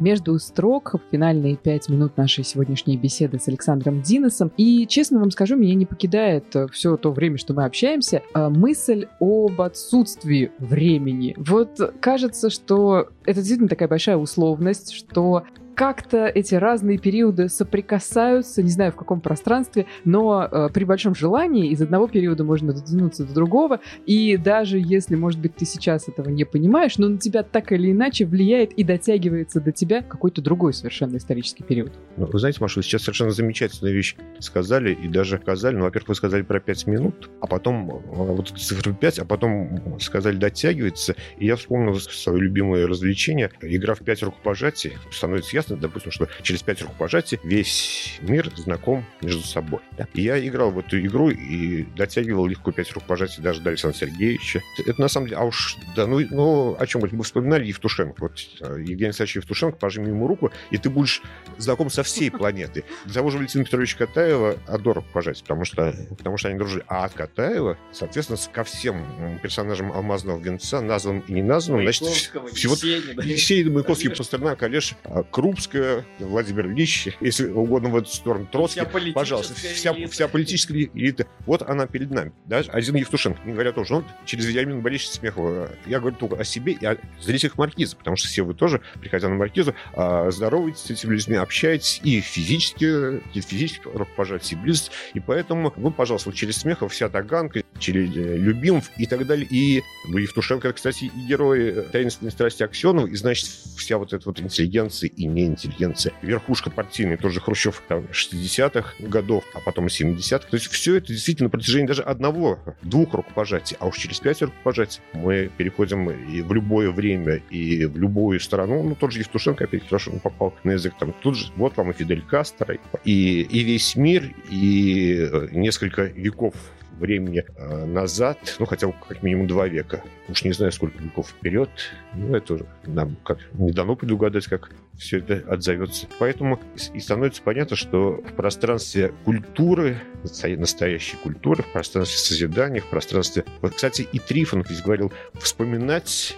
между 0.00 0.38
строк 0.38 0.94
финальные 1.10 1.56
пять 1.56 1.88
минут 1.88 2.16
нашей 2.16 2.44
сегодняшней 2.44 2.96
беседы 2.96 3.38
с 3.38 3.48
Александром 3.48 4.02
Диносом. 4.02 4.52
И, 4.56 4.86
честно 4.86 5.20
вам 5.20 5.30
скажу, 5.30 5.56
меня 5.56 5.74
не 5.74 5.86
покидает 5.86 6.54
э, 6.54 6.66
все 6.68 6.96
то 6.96 7.12
время, 7.12 7.38
что 7.38 7.54
мы 7.54 7.64
общаемся, 7.64 8.22
э, 8.34 8.48
мысль 8.48 9.06
об 9.20 9.60
отсутствии 9.60 10.52
времени. 10.58 11.34
Вот 11.38 11.78
кажется, 12.00 12.50
что 12.50 13.08
это 13.24 13.40
действительно 13.40 13.68
такая 13.68 13.88
большая 13.88 14.16
условность, 14.16 14.92
что 14.92 15.44
как-то 15.74 16.26
эти 16.26 16.54
разные 16.54 16.98
периоды 16.98 17.48
соприкасаются, 17.48 18.62
не 18.62 18.70
знаю 18.70 18.92
в 18.92 18.96
каком 18.96 19.20
пространстве, 19.20 19.86
но 20.04 20.48
э, 20.50 20.68
при 20.72 20.84
большом 20.84 21.14
желании 21.14 21.70
из 21.70 21.82
одного 21.82 22.08
периода 22.08 22.44
можно 22.44 22.72
дотянуться 22.72 23.24
до 23.24 23.34
другого, 23.34 23.80
и 24.06 24.36
даже 24.36 24.78
если, 24.78 25.16
может 25.16 25.40
быть, 25.40 25.56
ты 25.56 25.64
сейчас 25.64 26.08
этого 26.08 26.28
не 26.28 26.44
понимаешь, 26.44 26.98
но 26.98 27.08
на 27.08 27.18
тебя 27.18 27.42
так 27.42 27.72
или 27.72 27.92
иначе 27.92 28.24
влияет 28.24 28.72
и 28.72 28.84
дотягивается 28.84 29.60
до 29.60 29.72
тебя 29.72 30.02
какой-то 30.02 30.40
другой 30.42 30.74
совершенно 30.74 31.16
исторический 31.16 31.64
период. 31.64 31.92
Ну, 32.16 32.26
вы 32.26 32.38
знаете, 32.38 32.58
Маша, 32.60 32.78
вы 32.78 32.82
сейчас 32.82 33.02
совершенно 33.02 33.30
замечательную 33.30 33.94
вещь 33.94 34.16
сказали, 34.38 34.94
и 34.94 35.08
даже 35.08 35.38
сказали, 35.42 35.76
ну, 35.76 35.84
во-первых, 35.84 36.10
вы 36.10 36.14
сказали 36.14 36.42
про 36.42 36.60
5 36.60 36.86
минут, 36.86 37.30
а 37.40 37.46
потом 37.46 37.90
э, 37.90 38.00
вот 38.12 38.48
цифра 38.48 38.92
5, 38.92 39.18
а 39.20 39.24
потом 39.24 39.98
сказали 40.00 40.36
дотягивается, 40.36 41.16
и 41.38 41.46
я 41.46 41.56
вспомнил 41.56 41.98
свое 41.98 42.40
любимое 42.40 42.86
развлечение, 42.86 43.50
игра 43.60 43.94
в 43.94 44.00
5 44.00 44.22
рукопожатий, 44.24 44.92
становится 45.10 45.56
ясно, 45.56 45.63
ясно, 45.64 45.76
допустим, 45.76 46.12
что 46.12 46.28
через 46.42 46.62
пять 46.62 46.82
рукопожатий 46.82 47.40
весь 47.42 48.18
мир 48.20 48.50
знаком 48.56 49.04
между 49.20 49.42
собой. 49.42 49.80
Да? 49.96 50.06
И 50.14 50.22
я 50.22 50.44
играл 50.46 50.70
в 50.70 50.78
эту 50.78 50.98
игру 51.00 51.30
и 51.30 51.84
дотягивал 51.96 52.46
легко 52.46 52.72
пять 52.72 52.92
рукопожатий 52.92 53.42
даже 53.42 53.60
до 53.60 53.70
Александра 53.70 53.98
Сергеевича. 53.98 54.60
Это 54.84 55.00
на 55.00 55.08
самом 55.08 55.28
деле, 55.28 55.38
а 55.38 55.44
уж, 55.44 55.76
да, 55.96 56.06
ну, 56.06 56.20
ну 56.30 56.76
о 56.78 56.86
чем 56.86 57.02
мы 57.10 57.22
вспоминали 57.22 57.66
Евтушенко. 57.66 58.20
Вот 58.20 58.38
э, 58.60 58.76
Евгений 58.80 59.06
Александрович 59.06 59.36
Евтушенко, 59.36 59.76
пожми 59.78 60.08
ему 60.08 60.26
руку, 60.26 60.52
и 60.70 60.78
ты 60.78 60.90
будешь 60.90 61.22
знаком 61.58 61.90
со 61.90 62.02
всей 62.02 62.30
планетой. 62.30 62.84
Для 63.04 63.14
того 63.14 63.30
же 63.30 63.38
Валентина 63.38 63.64
Петровича 63.64 63.98
Катаева 63.98 64.58
одно 64.66 64.92
рукопожатие, 64.92 65.42
потому 65.42 65.64
что, 65.64 65.94
потому 66.16 66.36
что 66.36 66.48
они 66.48 66.58
дружили. 66.58 66.84
А 66.88 67.04
от 67.04 67.12
Катаева, 67.14 67.78
соответственно, 67.92 68.38
ко 68.52 68.64
всем 68.64 69.38
персонажам 69.42 69.92
«Алмазного 69.92 70.40
венца», 70.40 70.80
названным 70.80 71.24
и 71.28 71.32
не 71.32 71.42
названным, 71.42 71.84
значит, 71.84 72.02
всего... 72.54 72.74
Есенин, 73.22 73.72
Маяковский, 73.72 74.10
Пастернак, 74.14 74.62
Олеж, 74.62 74.94
Круг, 75.30 75.53
Крупская, 75.54 76.04
Владимир 76.18 76.66
Ильич, 76.66 77.10
если 77.20 77.46
угодно 77.46 77.88
в 77.88 77.96
эту 77.96 78.08
сторону, 78.08 78.48
Троцкий, 78.50 78.80
вся 78.80 79.12
пожалуйста, 79.12 79.54
вся, 79.54 79.92
элита. 79.92 80.10
вся 80.10 80.26
политическая 80.26 80.90
элита, 80.92 81.28
вот 81.46 81.62
она 81.62 81.86
перед 81.86 82.10
нами. 82.10 82.32
Да? 82.46 82.64
Один 82.72 82.96
Евтушенко, 82.96 83.38
не 83.44 83.52
говоря 83.52 83.70
тоже, 83.70 83.94
он 83.94 84.04
через 84.24 84.46
Вениамина 84.46 84.80
Борисовича 84.80 85.20
Смехова, 85.20 85.70
я 85.86 86.00
говорю 86.00 86.16
только 86.16 86.34
о 86.34 86.44
себе 86.44 86.72
и 86.72 86.84
о 86.84 86.96
зрителях 87.20 87.56
Маркиза, 87.56 87.94
потому 87.94 88.16
что 88.16 88.26
все 88.26 88.42
вы 88.42 88.54
тоже, 88.54 88.80
приходя 89.00 89.28
на 89.28 89.36
Маркизу, 89.36 89.76
а, 89.92 90.28
здороваетесь 90.32 90.80
с 90.80 90.90
этими 90.90 91.12
людьми, 91.12 91.36
общаетесь 91.36 92.00
и 92.02 92.20
физически, 92.20 93.20
и 93.32 93.40
физически 93.40 93.84
рукопожатие, 93.84 94.58
и 94.58 94.60
близость, 94.60 94.90
и 95.14 95.20
поэтому, 95.20 95.72
ну, 95.76 95.92
пожалуйста, 95.92 96.30
вот 96.30 96.36
через 96.36 96.56
Смехова 96.56 96.88
вся 96.88 97.08
Таганка, 97.08 97.62
Любимов 97.86 98.90
и 98.96 99.06
так 99.06 99.26
далее. 99.26 99.46
И 99.50 99.82
Евтушенко, 100.08 100.72
кстати, 100.72 101.04
и 101.04 101.26
герой 101.28 101.84
таинственной 101.92 102.32
страсти 102.32 102.62
Аксенова, 102.62 103.06
и, 103.06 103.14
значит, 103.14 103.46
вся 103.76 103.98
вот 103.98 104.12
эта 104.12 104.22
вот 104.26 104.40
интеллигенция 104.40 105.10
и 105.10 105.26
неинтеллигенция. 105.46 106.12
Верхушка 106.22 106.70
партийная, 106.70 107.16
тоже 107.16 107.40
Хрущев 107.40 107.82
там 107.88 108.06
60-х 108.12 108.94
годов, 109.00 109.44
а 109.54 109.60
потом 109.60 109.86
70-х. 109.86 110.46
То 110.48 110.56
есть 110.56 110.66
все 110.68 110.96
это 110.96 111.08
действительно 111.08 111.46
на 111.46 111.50
протяжении 111.50 111.86
даже 111.86 112.02
одного, 112.02 112.58
двух 112.82 113.14
рукопожатий, 113.14 113.76
а 113.80 113.86
уж 113.86 113.96
через 113.96 114.20
пять 114.20 114.42
рукопожатий 114.42 115.00
мы 115.12 115.50
переходим 115.56 116.10
и 116.10 116.42
в 116.42 116.52
любое 116.52 116.90
время, 116.90 117.42
и 117.50 117.84
в 117.86 117.96
любую 117.96 118.40
страну. 118.40 118.82
Ну, 118.82 118.94
тот 118.94 119.12
же 119.12 119.20
Евтушенко, 119.20 119.64
опять 119.64 119.86
хорошо 119.86 120.12
попал 120.22 120.54
на 120.64 120.72
язык. 120.72 120.94
Там, 120.98 121.12
тут 121.22 121.36
же, 121.36 121.52
вот 121.56 121.76
вам 121.76 121.90
и 121.90 121.94
Фидель 121.94 122.22
Кастро, 122.22 122.78
и, 123.04 123.42
и 123.42 123.64
весь 123.64 123.96
мир, 123.96 124.34
и 124.50 125.28
э, 125.30 125.48
несколько 125.52 126.04
веков 126.04 126.54
времени 126.98 127.44
э, 127.56 127.84
назад, 127.84 128.38
ну, 128.58 128.66
хотя 128.66 128.88
бы 128.88 128.94
как 129.06 129.22
минимум 129.22 129.46
два 129.46 129.68
века. 129.68 130.02
Уж 130.28 130.44
не 130.44 130.52
знаю, 130.52 130.72
сколько 130.72 131.02
веков 131.02 131.28
вперед. 131.28 131.70
Ну, 132.14 132.34
это 132.34 132.66
нам 132.86 133.16
как 133.24 133.38
не 133.52 133.72
дано 133.72 133.96
предугадать, 133.96 134.46
как 134.46 134.70
все 134.96 135.18
это 135.18 135.42
отзовется. 135.50 136.06
Поэтому 136.18 136.60
и 136.92 137.00
становится 137.00 137.42
понятно, 137.42 137.76
что 137.76 138.22
в 138.22 138.32
пространстве 138.34 139.12
культуры, 139.24 139.98
настоящей 140.22 141.16
культуры, 141.16 141.62
в 141.62 141.72
пространстве 141.72 142.18
созидания, 142.18 142.80
в 142.80 142.86
пространстве... 142.86 143.44
Вот, 143.60 143.74
кстати, 143.74 144.06
и 144.10 144.18
Трифонов 144.18 144.66
здесь 144.66 144.82
говорил, 144.82 145.12
вспоминать, 145.34 146.36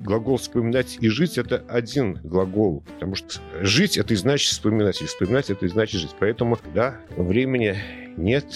глагол 0.00 0.36
«вспоминать» 0.38 0.98
и 1.00 1.08
«жить»— 1.08 1.38
это 1.38 1.64
один 1.68 2.14
глагол, 2.22 2.82
потому 2.94 3.14
что 3.14 3.40
жить— 3.60 3.96
это 3.98 4.14
и 4.14 4.16
значит 4.16 4.50
вспоминать, 4.50 5.02
и 5.02 5.06
вспоминать— 5.06 5.50
это 5.50 5.66
и 5.66 5.68
значит 5.68 6.00
жить. 6.00 6.14
Поэтому, 6.18 6.58
да, 6.74 6.96
времени 7.16 7.76
нет, 8.16 8.46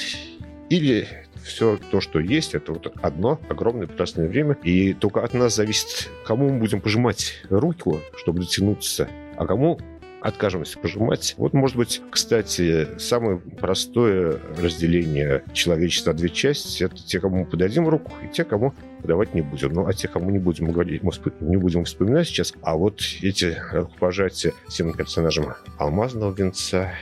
или 0.73 1.07
все 1.45 1.79
то, 1.91 2.01
что 2.01 2.19
есть, 2.19 2.55
это 2.55 2.73
вот 2.73 2.91
одно 3.03 3.39
огромное 3.51 3.87
прекрасное 3.87 4.27
время. 4.27 4.57
И 4.63 4.95
только 4.95 5.23
от 5.23 5.35
нас 5.35 5.55
зависит, 5.55 6.09
кому 6.25 6.49
мы 6.49 6.59
будем 6.59 6.81
пожимать 6.81 7.35
руку, 7.51 8.01
чтобы 8.17 8.41
дотянуться, 8.41 9.07
а 9.37 9.45
кому 9.45 9.79
откажемся 10.23 10.79
пожимать. 10.79 11.35
Вот, 11.37 11.53
может 11.53 11.77
быть, 11.77 12.01
кстати, 12.11 12.89
самое 12.99 13.39
простое 13.39 14.41
разделение 14.57 15.43
человечества 15.53 16.13
на 16.13 16.19
две 16.19 16.31
части– 16.31 16.83
это 16.85 16.97
те, 16.97 17.21
кому 17.21 17.41
мы 17.41 17.45
подадим 17.45 17.87
руку, 17.87 18.11
и 18.25 18.33
те, 18.33 18.45
кому 18.45 18.73
подавать 19.03 19.35
не 19.35 19.43
будем. 19.43 19.75
Ну, 19.75 19.87
а 19.87 19.93
те, 19.93 20.09
кому 20.09 20.31
не 20.31 20.39
будем 20.39 20.71
говорить, 20.71 21.03
мы 21.03 21.13
не 21.41 21.59
будем 21.59 21.85
вспоминать 21.85 22.29
сейчас, 22.29 22.55
а 22.63 22.77
вот 22.77 23.03
эти 23.21 23.59
рукопожатия 23.73 24.55
всем 24.69 24.95
персонажам 24.95 25.55
«Алмазного 25.77 26.33
венца», 26.33 26.95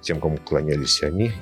тем, 0.00 0.18
кому 0.20 0.38
клонялись 0.38 1.02
они, 1.02 1.32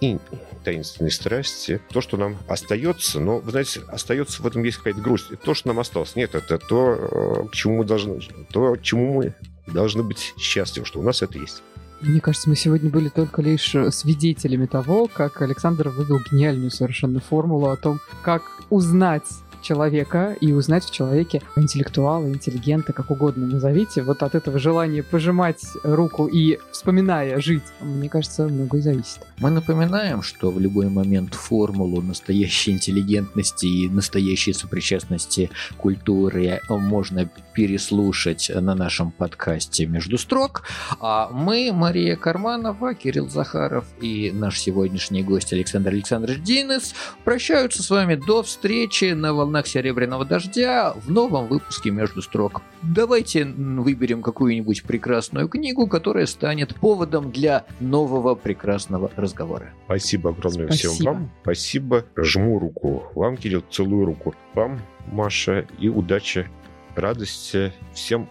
и 0.00 0.18
таинственной 0.64 1.10
страсти, 1.10 1.80
то, 1.90 2.00
что 2.00 2.16
нам 2.16 2.36
остается, 2.48 3.20
но, 3.20 3.38
вы 3.38 3.50
знаете, 3.50 3.80
остается 3.88 4.42
в 4.42 4.46
этом 4.46 4.62
есть 4.62 4.78
какая-то 4.78 5.00
грусть. 5.00 5.26
То, 5.42 5.54
что 5.54 5.68
нам 5.68 5.78
осталось. 5.78 6.16
Нет, 6.16 6.34
это 6.34 6.58
то, 6.58 7.44
э, 7.44 7.48
к 7.48 7.54
чему 7.54 7.78
мы 7.78 7.84
должны, 7.84 8.20
то, 8.52 8.76
чему 8.76 9.14
мы 9.14 9.34
должны 9.66 10.02
быть 10.02 10.34
счастливы, 10.38 10.86
что 10.86 11.00
у 11.00 11.02
нас 11.02 11.22
это 11.22 11.38
есть. 11.38 11.62
Мне 12.00 12.20
кажется, 12.20 12.48
мы 12.48 12.56
сегодня 12.56 12.88
были 12.88 13.10
только 13.10 13.42
лишь 13.42 13.74
свидетелями 13.90 14.66
того, 14.66 15.06
как 15.06 15.42
Александр 15.42 15.90
вывел 15.90 16.18
гениальную 16.30 16.70
совершенно 16.70 17.20
формулу 17.20 17.68
о 17.68 17.76
том, 17.76 18.00
как 18.22 18.42
узнать 18.70 19.26
человека 19.62 20.36
и 20.40 20.52
узнать 20.52 20.84
в 20.84 20.90
человеке 20.90 21.42
интеллектуала, 21.56 22.26
интеллигента, 22.26 22.92
как 22.92 23.10
угодно 23.10 23.46
назовите. 23.46 24.02
Вот 24.02 24.22
от 24.22 24.34
этого 24.34 24.58
желания 24.58 25.02
пожимать 25.02 25.62
руку 25.82 26.26
и, 26.26 26.58
вспоминая, 26.72 27.40
жить, 27.40 27.62
мне 27.80 28.08
кажется, 28.08 28.48
многое 28.48 28.80
зависит. 28.80 29.20
Мы 29.38 29.50
напоминаем, 29.50 30.22
что 30.22 30.50
в 30.50 30.58
любой 30.58 30.88
момент 30.88 31.34
формулу 31.34 32.00
настоящей 32.02 32.72
интеллигентности 32.72 33.66
и 33.66 33.88
настоящей 33.88 34.52
сопричастности 34.52 35.50
культуры 35.76 36.60
можно 36.68 37.28
переслушать 37.52 38.50
на 38.54 38.74
нашем 38.74 39.10
подкасте 39.10 39.86
«Между 39.86 40.18
строк». 40.18 40.62
А 41.00 41.28
мы, 41.30 41.70
Мария 41.72 42.16
Карманова, 42.16 42.94
Кирилл 42.94 43.28
Захаров 43.28 43.84
и 44.00 44.30
наш 44.32 44.58
сегодняшний 44.58 45.22
гость 45.22 45.52
Александр 45.52 45.90
Александрович 45.90 46.42
Динес 46.42 46.94
прощаются 47.24 47.82
с 47.82 47.90
вами 47.90 48.14
до 48.14 48.42
встречи 48.42 49.12
на 49.12 49.34
волнах 49.34 49.49
волнах 49.50 49.66
серебряного 49.66 50.24
дождя 50.24 50.92
в 50.92 51.10
новом 51.10 51.48
выпуске 51.48 51.90
«Между 51.90 52.22
строк». 52.22 52.62
Давайте 52.82 53.44
выберем 53.44 54.22
какую-нибудь 54.22 54.84
прекрасную 54.84 55.48
книгу, 55.48 55.88
которая 55.88 56.26
станет 56.26 56.76
поводом 56.76 57.32
для 57.32 57.64
нового 57.80 58.36
прекрасного 58.36 59.10
разговора. 59.16 59.72
Спасибо 59.86 60.30
огромное 60.30 60.66
Спасибо. 60.68 60.92
всем 60.92 61.06
вам. 61.06 61.30
Спасибо. 61.42 62.04
Жму 62.16 62.60
руку 62.60 63.02
вам, 63.16 63.36
Кирилл, 63.36 63.64
целую 63.68 64.06
руку 64.06 64.36
вам, 64.54 64.80
Маша, 65.10 65.66
и 65.80 65.88
удачи, 65.88 66.48
радости 66.94 67.72
всем. 67.92 68.28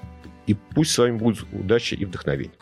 И 0.47 0.53
пусть 0.53 0.91
с 0.91 0.97
вами 0.99 1.17
будет 1.17 1.45
удача 1.51 1.97
и 1.97 2.05
вдохновение. 2.05 2.55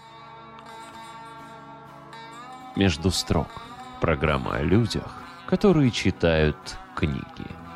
«Между 2.76 3.12
строк»– 3.12 3.62
программа 4.02 4.56
о 4.56 4.64
людях, 4.64 5.22
которые 5.48 5.92
читают 5.92 6.58
книги. 6.96 7.67